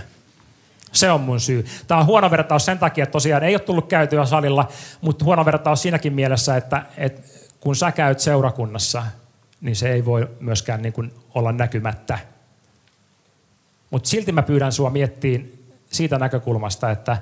Se 0.92 1.10
on 1.10 1.20
mun 1.20 1.40
syy. 1.40 1.66
Tämä 1.86 2.00
on 2.00 2.06
huono 2.06 2.30
vertaus 2.30 2.64
sen 2.64 2.78
takia, 2.78 3.02
että 3.02 3.12
tosiaan 3.12 3.42
ei 3.42 3.54
ole 3.54 3.60
tullut 3.60 3.88
käytyä 3.88 4.26
salilla, 4.26 4.68
mutta 5.00 5.24
huono 5.24 5.44
vertaus 5.44 5.82
siinäkin 5.82 6.12
mielessä, 6.12 6.56
että, 6.56 6.86
että 6.96 7.22
kun 7.60 7.76
sä 7.76 7.92
käyt 7.92 8.20
seurakunnassa, 8.20 9.02
niin 9.60 9.76
se 9.76 9.92
ei 9.92 10.04
voi 10.04 10.30
myöskään 10.40 10.82
niin 10.82 10.92
kuin 10.92 11.14
olla 11.34 11.52
näkymättä. 11.52 12.18
Mutta 13.90 14.08
silti 14.08 14.32
mä 14.32 14.42
pyydän 14.42 14.72
sua 14.72 14.90
miettimään 14.90 15.48
siitä 15.90 16.18
näkökulmasta, 16.18 16.90
että 16.90 17.16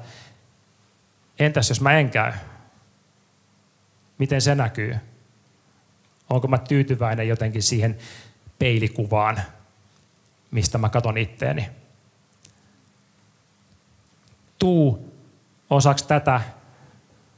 entäs 1.38 1.68
jos 1.68 1.80
mä 1.80 1.98
en 1.98 2.10
käy? 2.10 2.32
Miten 4.18 4.40
se 4.40 4.54
näkyy? 4.54 4.96
Onko 6.30 6.48
mä 6.48 6.58
tyytyväinen 6.58 7.28
jotenkin 7.28 7.62
siihen 7.62 7.98
peilikuvaan, 8.58 9.40
mistä 10.50 10.78
mä 10.78 10.88
katon 10.88 11.18
itteeni? 11.18 11.79
Tuu 14.60 15.12
osaksi 15.70 16.08
tätä 16.08 16.40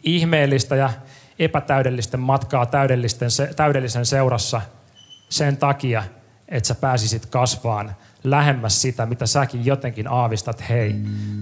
ihmeellistä 0.02 0.76
ja 0.76 0.90
epätäydellisten 1.38 2.20
matkaa 2.20 2.66
täydellisten, 2.66 3.28
täydellisen 3.56 4.06
seurassa 4.06 4.60
sen 5.28 5.56
takia, 5.56 6.02
että 6.48 6.66
sä 6.66 6.74
pääsisit 6.74 7.26
kasvaan 7.26 7.96
lähemmäs 8.24 8.82
sitä, 8.82 9.06
mitä 9.06 9.26
säkin 9.26 9.66
jotenkin 9.66 10.08
aavistat, 10.08 10.68
hei, 10.68 10.94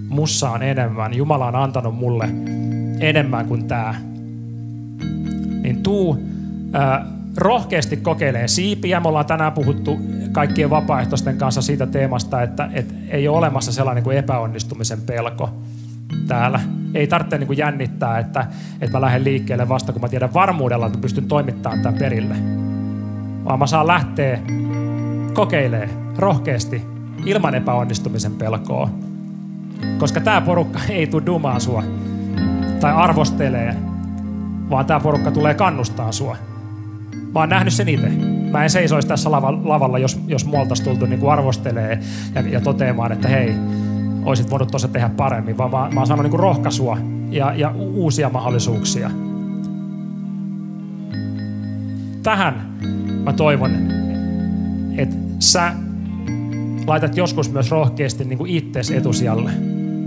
mussa 0.07 0.49
on 0.49 0.63
enemmän, 0.63 1.13
Jumala 1.13 1.47
on 1.47 1.55
antanut 1.55 1.95
mulle 1.95 2.29
enemmän 2.99 3.45
kuin 3.45 3.67
tämä. 3.67 3.95
Niin 5.61 5.83
tuu 5.83 6.23
äh, 6.75 7.07
rohkeasti 7.37 7.97
kokeilee 7.97 8.47
siipiä. 8.47 8.99
Me 8.99 9.07
ollaan 9.07 9.25
tänään 9.25 9.53
puhuttu 9.53 9.99
kaikkien 10.31 10.69
vapaaehtoisten 10.69 11.37
kanssa 11.37 11.61
siitä 11.61 11.87
teemasta, 11.87 12.41
että, 12.41 12.69
että 12.73 12.93
ei 13.09 13.27
ole 13.27 13.37
olemassa 13.37 13.71
sellainen 13.71 14.03
kuin 14.03 14.17
epäonnistumisen 14.17 15.01
pelko 15.01 15.49
täällä. 16.27 16.59
Ei 16.93 17.07
tarvitse 17.07 17.37
niin 17.37 17.47
kuin 17.47 17.57
jännittää, 17.57 18.19
että, 18.19 18.47
että 18.81 18.97
mä 18.97 19.01
lähden 19.01 19.23
liikkeelle 19.23 19.69
vasta, 19.69 19.91
kun 19.91 20.01
mä 20.01 20.09
tiedän 20.09 20.33
varmuudella, 20.33 20.85
että 20.85 20.97
mä 20.97 21.01
pystyn 21.01 21.27
toimittamaan 21.27 21.81
tämän 21.81 21.99
perille. 21.99 22.35
Vaan 23.45 23.59
mä 23.59 23.67
saan 23.67 23.87
lähteä 23.87 24.39
kokeilee 25.33 25.89
rohkeasti 26.17 26.81
ilman 27.25 27.55
epäonnistumisen 27.55 28.31
pelkoa. 28.31 28.89
Koska 29.97 30.21
tämä 30.21 30.41
porukka 30.41 30.79
ei 30.89 31.07
tule 31.07 31.25
dumaa 31.25 31.59
sua 31.59 31.83
tai 32.79 32.91
arvostelee, 32.93 33.75
vaan 34.69 34.85
tämä 34.85 34.99
porukka 34.99 35.31
tulee 35.31 35.53
kannustaa 35.53 36.11
sua 36.11 36.37
Mä 37.33 37.39
oon 37.39 37.49
nähnyt 37.49 37.73
sen 37.73 37.89
itse. 37.89 38.40
Mä 38.51 38.63
en 38.63 38.69
seisoisi 38.69 39.07
tässä 39.07 39.31
lavalla, 39.31 39.99
jos, 39.99 40.19
jos 40.27 40.45
muolta 40.45 40.75
tultu 40.83 41.05
niin 41.05 41.19
kuin 41.19 41.31
arvostelee 41.31 41.99
ja, 42.35 42.41
ja 42.41 42.61
toteamaan, 42.61 43.11
että 43.11 43.27
hei, 43.27 43.55
olisit 44.25 44.49
voinut 44.49 44.71
tuossa 44.71 44.87
tehdä 44.87 45.09
paremmin, 45.09 45.57
vaan 45.57 45.71
mä, 45.71 45.89
mä 45.93 45.99
oon 45.99 46.07
saanut 46.07 46.23
niin 46.23 46.31
kuin 46.31 46.39
rohkaisua 46.39 46.97
ja, 47.29 47.53
ja 47.55 47.71
uusia 47.75 48.29
mahdollisuuksia. 48.29 49.11
Tähän 52.23 52.77
mä 53.23 53.33
toivon, 53.33 53.71
että 54.97 55.15
sä 55.39 55.73
laitat 56.87 57.17
joskus 57.17 57.51
myös 57.51 57.71
rohkeasti 57.71 58.25
niin 58.25 58.37
kuin 58.37 58.51
itses 58.51 58.91
etusijalle. 58.91 59.51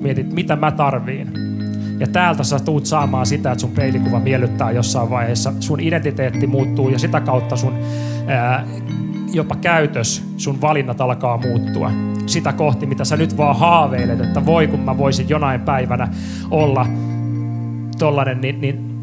Mietit, 0.02 0.32
mitä 0.32 0.56
mä 0.56 0.70
tarviin. 0.70 1.53
Ja 1.98 2.06
täältä 2.06 2.44
sä 2.44 2.58
tuut 2.58 2.86
saamaan 2.86 3.26
sitä, 3.26 3.52
että 3.52 3.60
sun 3.60 3.70
peilikuva 3.70 4.20
miellyttää 4.20 4.70
jossain 4.70 5.10
vaiheessa. 5.10 5.52
Sun 5.60 5.80
identiteetti 5.80 6.46
muuttuu 6.46 6.88
ja 6.88 6.98
sitä 6.98 7.20
kautta 7.20 7.56
sun 7.56 7.74
ää, 8.26 8.64
jopa 9.32 9.56
käytös, 9.56 10.24
sun 10.36 10.60
valinnat 10.60 11.00
alkaa 11.00 11.38
muuttua. 11.38 11.90
Sitä 12.26 12.52
kohti, 12.52 12.86
mitä 12.86 13.04
sä 13.04 13.16
nyt 13.16 13.36
vaan 13.36 13.56
haaveilet, 13.56 14.20
että 14.20 14.46
voi 14.46 14.66
kun 14.66 14.80
mä 14.80 14.98
voisin 14.98 15.28
jonain 15.28 15.60
päivänä 15.60 16.08
olla 16.50 16.86
tollanen, 17.98 18.40
niin, 18.40 18.60
niin 18.60 18.94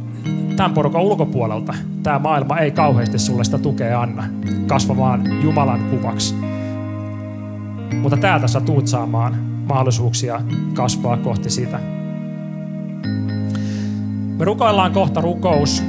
tämän 0.58 0.74
porukan 0.74 1.02
ulkopuolelta 1.02 1.74
tämä 2.04 2.20
maailma 2.20 2.58
ei 2.58 2.72
kauheasti 2.72 3.20
sulle 3.20 3.44
sitä 3.44 3.58
tukea 3.58 4.02
anna 4.02 4.24
kasvamaan 4.68 5.44
Jumalan 5.44 5.80
kuvaksi. 5.90 6.36
Mutta 8.02 8.18
täältä 8.18 8.48
sä 8.48 8.62
tuut 8.62 8.88
saamaan 8.88 9.36
mahdollisuuksia 9.68 10.42
kasvaa 10.74 11.18
kohti 11.18 11.50
sitä. 11.50 12.01
Me 14.42 14.46
rukoillaan 14.46 14.92
kohta 14.92 15.22
rukous. 15.22 15.84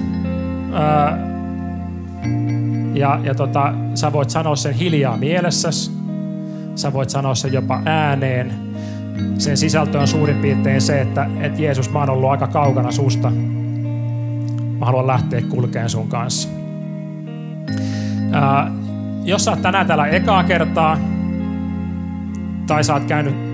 ja, 2.95 3.21
ja 3.23 3.35
tota, 3.35 3.75
sä 3.95 4.13
voit 4.13 4.31
sanoa 4.31 4.57
sen 4.57 4.75
hiljaa 4.75 5.17
mielessäsi. 5.17 5.91
Sä 6.75 6.93
voit 6.93 7.11
sanoa 7.11 7.35
sen 7.35 7.53
jopa 7.53 7.83
ääneen. 7.85 8.53
Sen 9.39 9.57
sisältö 9.57 10.01
on 10.01 10.09
suurin 10.09 10.37
piirtein 10.37 10.81
se, 10.81 11.01
että, 11.01 11.27
että 11.41 11.63
Jeesus, 11.63 11.91
mä 11.91 11.99
oon 11.99 12.11
ollut 12.11 12.31
aika 12.31 12.47
kaukana 12.47 12.91
susta. 12.91 13.31
Mä 14.79 14.87
haluan 14.87 15.07
lähteä 15.07 15.43
kulkeen 15.43 15.91
sun 15.91 16.09
kanssa. 16.09 16.49
Ää, 18.33 18.71
jos 19.25 19.45
sä 19.45 19.51
oot 19.51 19.63
tänään 19.63 19.87
täällä 19.87 20.07
ekaa 20.07 20.45
kertaa, 20.45 20.99
tai 22.67 22.85
sä 22.85 22.95
oot 22.95 23.05
käynyt 23.05 23.52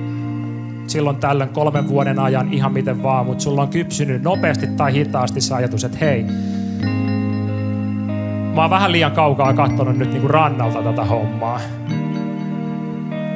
silloin 0.91 1.17
tällöin 1.17 1.49
kolmen 1.49 1.89
vuoden 1.89 2.19
ajan 2.19 2.53
ihan 2.53 2.73
miten 2.73 3.03
vaan, 3.03 3.27
mutta 3.27 3.45
sulla 3.45 3.63
on 3.63 3.69
kypsynyt 3.69 4.23
nopeasti 4.23 4.67
tai 4.67 4.93
hitaasti 4.93 5.41
se 5.41 5.55
ajatus, 5.55 5.85
että 5.85 5.99
hei, 6.01 6.25
mä 8.55 8.61
oon 8.61 8.71
vähän 8.71 8.93
liian 8.93 9.13
kaukaa 9.13 9.53
katsonut 9.53 9.97
nyt 9.97 10.13
niinku 10.13 10.29
rannalta 10.29 10.83
tätä 10.83 11.05
hommaa. 11.05 11.61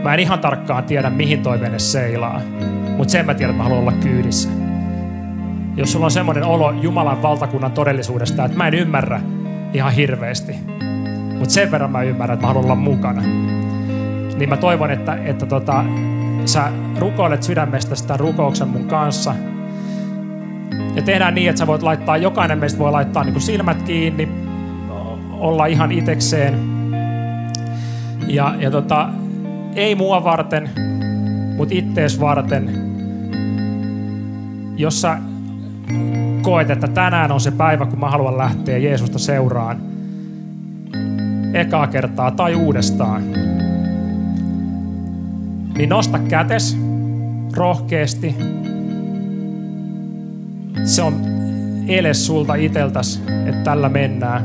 Mä 0.02 0.14
en 0.14 0.20
ihan 0.20 0.38
tarkkaan 0.38 0.84
tiedä, 0.84 1.10
mihin 1.10 1.42
toi 1.42 1.60
vene 1.60 1.78
seilaa, 1.78 2.40
mutta 2.96 3.12
sen 3.12 3.26
mä 3.26 3.34
tiedän, 3.34 3.50
että 3.50 3.62
mä 3.62 3.68
haluan 3.68 3.80
olla 3.80 4.02
kyydissä. 4.02 4.48
Jos 5.76 5.92
sulla 5.92 6.06
on 6.06 6.10
semmoinen 6.10 6.44
olo 6.44 6.70
Jumalan 6.70 7.22
valtakunnan 7.22 7.72
todellisuudesta, 7.72 8.44
että 8.44 8.58
mä 8.58 8.68
en 8.68 8.74
ymmärrä 8.74 9.20
ihan 9.72 9.92
hirveästi, 9.92 10.52
mutta 11.38 11.54
sen 11.54 11.70
verran 11.70 11.90
mä 11.90 12.02
ymmärrän, 12.02 12.34
että 12.34 12.46
mä 12.46 12.48
haluan 12.48 12.64
olla 12.64 12.74
mukana 12.74 13.22
niin 14.42 14.48
mä 14.48 14.56
toivon, 14.56 14.90
että, 14.90 15.18
että 15.24 15.46
tota, 15.46 15.84
sä 16.48 16.70
rukoilet 16.98 17.42
sydämestä 17.42 17.94
sitä 17.94 18.16
rukouksen 18.16 18.68
mun 18.68 18.84
kanssa. 18.84 19.34
Ja 20.94 21.02
tehdään 21.02 21.34
niin, 21.34 21.48
että 21.48 21.58
sä 21.58 21.66
voit 21.66 21.82
laittaa, 21.82 22.16
jokainen 22.16 22.58
meistä 22.58 22.78
voi 22.78 22.90
laittaa 22.92 23.24
niin 23.24 23.32
kuin 23.32 23.42
silmät 23.42 23.82
kiinni, 23.82 24.28
olla 25.30 25.66
ihan 25.66 25.92
itekseen. 25.92 26.54
Ja, 28.28 28.54
ja 28.58 28.70
tota, 28.70 29.08
ei 29.76 29.94
mua 29.94 30.24
varten, 30.24 30.70
mutta 31.56 31.74
ittees 31.74 32.20
varten. 32.20 32.70
Jos 34.76 35.00
sä 35.00 35.18
koet, 36.42 36.70
että 36.70 36.88
tänään 36.88 37.32
on 37.32 37.40
se 37.40 37.50
päivä, 37.50 37.86
kun 37.86 38.00
mä 38.00 38.10
haluan 38.10 38.38
lähteä 38.38 38.78
Jeesusta 38.78 39.18
seuraan, 39.18 39.78
ekaa 41.54 41.86
kertaa 41.86 42.30
tai 42.30 42.54
uudestaan, 42.54 43.22
niin 45.76 45.88
nosta 45.88 46.18
kätes 46.18 46.78
rohkeasti. 47.56 48.36
Se 50.84 51.02
on 51.02 51.14
ele 51.88 52.14
sulta 52.14 52.54
iteltäs, 52.54 53.22
että 53.46 53.62
tällä 53.64 53.88
mennään. 53.88 54.44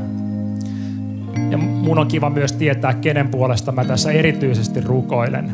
Ja 1.49 1.57
mun 1.57 1.99
on 1.99 2.07
kiva 2.07 2.30
myös 2.30 2.53
tietää, 2.53 2.93
kenen 2.93 3.28
puolesta 3.28 3.71
mä 3.71 3.86
tässä 3.86 4.11
erityisesti 4.11 4.82
rukoilen. 4.82 5.51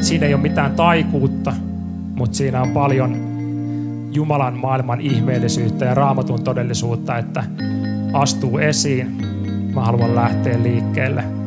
Siinä 0.00 0.26
ei 0.26 0.34
ole 0.34 0.42
mitään 0.42 0.72
taikuutta, 0.72 1.52
mutta 2.14 2.36
siinä 2.36 2.62
on 2.62 2.70
paljon 2.70 3.32
Jumalan 4.12 4.58
maailman 4.58 5.00
ihmeellisyyttä 5.00 5.84
ja 5.84 5.94
raamatun 5.94 6.44
todellisuutta, 6.44 7.18
että 7.18 7.44
astuu 8.12 8.58
esiin. 8.58 9.16
Mä 9.74 9.80
haluan 9.80 10.14
lähteä 10.14 10.62
liikkeelle. 10.62 11.41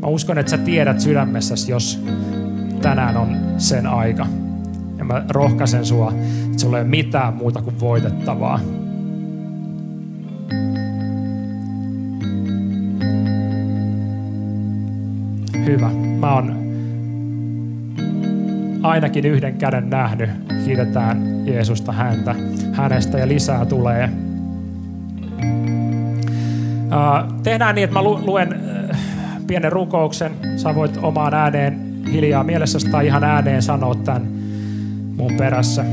Mä 0.00 0.06
uskon, 0.06 0.38
että 0.38 0.50
sä 0.50 0.58
tiedät 0.58 1.00
sydämessäsi, 1.00 1.72
jos 1.72 2.04
tänään 2.82 3.16
on 3.16 3.36
sen 3.58 3.86
aika. 3.86 4.26
Ja 4.98 5.04
mä 5.04 5.24
rohkaisen 5.28 5.86
sua, 5.86 6.12
että 6.46 6.58
sulla 6.58 6.78
ei 6.78 6.82
ole 6.82 6.90
mitään 6.90 7.34
muuta 7.34 7.62
kuin 7.62 7.80
voitettavaa. 7.80 8.60
Hyvä. 15.66 15.90
Mä 16.18 16.34
oon 16.34 16.60
ainakin 18.82 19.24
yhden 19.24 19.58
käden 19.58 19.90
nähnyt. 19.90 20.30
Kiitetään 20.64 21.46
Jeesusta 21.46 21.92
häntä, 21.92 22.34
hänestä 22.72 23.18
ja 23.18 23.28
lisää 23.28 23.66
tulee. 23.66 24.29
Tehdään 27.42 27.74
niin, 27.74 27.84
että 27.84 27.94
mä 27.94 28.02
luen 28.02 28.60
pienen 29.46 29.72
rukouksen. 29.72 30.32
Sä 30.56 30.74
voit 30.74 30.98
omaan 31.02 31.34
ääneen 31.34 31.80
hiljaa 32.12 32.44
mielessäsi 32.44 32.90
tai 32.90 33.06
ihan 33.06 33.24
ääneen 33.24 33.62
sanoa 33.62 33.94
tämän 33.94 34.28
mun 35.16 35.32
perässä. 35.36 35.84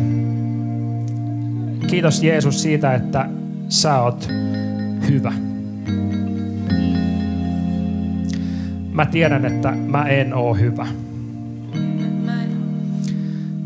Kiitos 1.88 2.24
Jeesus 2.24 2.62
siitä, 2.62 2.94
että 2.94 3.30
sä 3.70 4.02
oot 4.02 4.30
hyvä. 5.10 5.34
Mä 8.92 9.06
tiedän, 9.06 9.46
että 9.46 9.72
mä 9.72 10.04
en 10.04 10.34
oo 10.34 10.54
hyvä. 10.54 10.88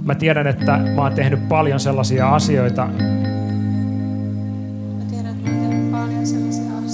Mä 0.04 0.16
tiedän, 0.16 0.48
että 0.48 0.78
mä 0.96 1.02
oon 1.02 1.14
tehnyt 1.14 1.48
paljon 1.50 1.80
sellaisia 1.80 2.30
asioita, 2.30 2.90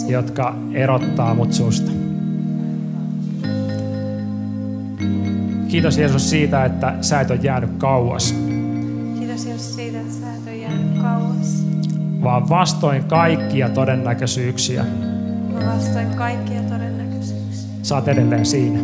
jotka 0.09 0.55
erottaa 0.73 1.33
mut 1.33 1.53
susta. 1.53 1.91
Kiitos 5.67 5.97
Jeesus 5.97 6.29
siitä, 6.29 6.65
että 6.65 6.93
sä 7.01 7.21
et 7.21 7.31
ole 7.31 7.39
jäänyt 7.43 7.69
kauas. 7.77 8.35
Kiitos 9.19 9.45
Jeesus 9.45 9.75
siitä, 9.75 9.99
että 9.99 10.13
sä 10.13 10.33
et 10.33 10.47
ole 10.47 10.55
jäänyt 10.55 11.01
kauas. 11.01 11.65
Vaan 12.23 12.49
vastoin 12.49 13.03
kaikkia 13.03 13.69
todennäköisyyksiä. 13.69 14.85
Vastoin 15.65 16.07
kaikkia 16.07 16.61
todennäköisyyksiä. 16.61 17.69
Sä 17.83 17.95
oot 17.95 18.07
edelleen 18.07 18.45
siinä. 18.45 18.79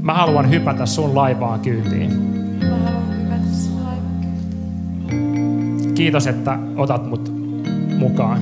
Mä 0.00 0.14
haluan 0.14 0.50
hypätä 0.50 0.86
sun 0.86 1.14
laivaan 1.14 1.60
kyytiin. 1.60 2.10
Mä 2.60 2.76
haluan 2.76 3.22
hypätä 3.22 3.52
sun 3.52 3.84
laivaan 3.84 4.20
kyytiin. 4.20 5.94
Kiitos, 5.94 6.26
että 6.26 6.58
otat 6.76 7.08
mut 7.08 7.35
mukaan. 7.96 8.40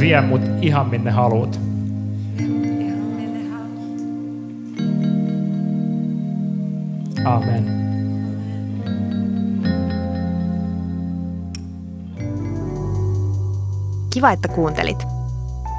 Vie 0.00 0.20
mut 0.20 0.42
ihan 0.62 0.88
minne 0.88 1.10
haluat. 1.10 1.60
Amen. 7.24 7.78
Kiva, 14.10 14.30
että 14.30 14.48
kuuntelit. 14.48 15.06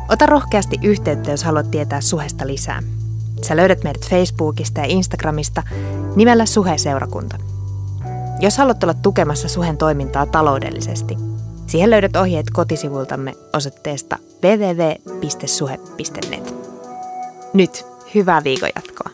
Ota 0.10 0.26
rohkeasti 0.26 0.78
yhteyttä, 0.84 1.32
jos 1.32 1.44
haluat 1.44 1.72
tietää 1.72 2.02
Suhesta 2.02 2.48
lisää. 2.48 2.84
Sä 3.42 3.56
löydät 3.56 3.84
meidät 3.84 4.10
Facebookista 4.10 4.80
ja 4.80 4.86
Instagramista 4.86 5.64
nimellä 6.16 6.46
Suhe-seurakunta. 6.46 7.39
Jos 8.40 8.58
haluat 8.58 8.84
olla 8.84 8.94
tukemassa 8.94 9.48
Suhen 9.48 9.78
toimintaa 9.78 10.26
taloudellisesti– 10.26 11.18
Siihen 11.70 11.90
löydät 11.90 12.16
ohjeet 12.16 12.50
kotisivultamme 12.54 13.34
osoitteesta 13.54 14.18
www.suhe.net. 14.44 15.84
Nyt 17.54 17.86
hyvää 18.16 18.44
viikonjatkoa. 18.44 19.09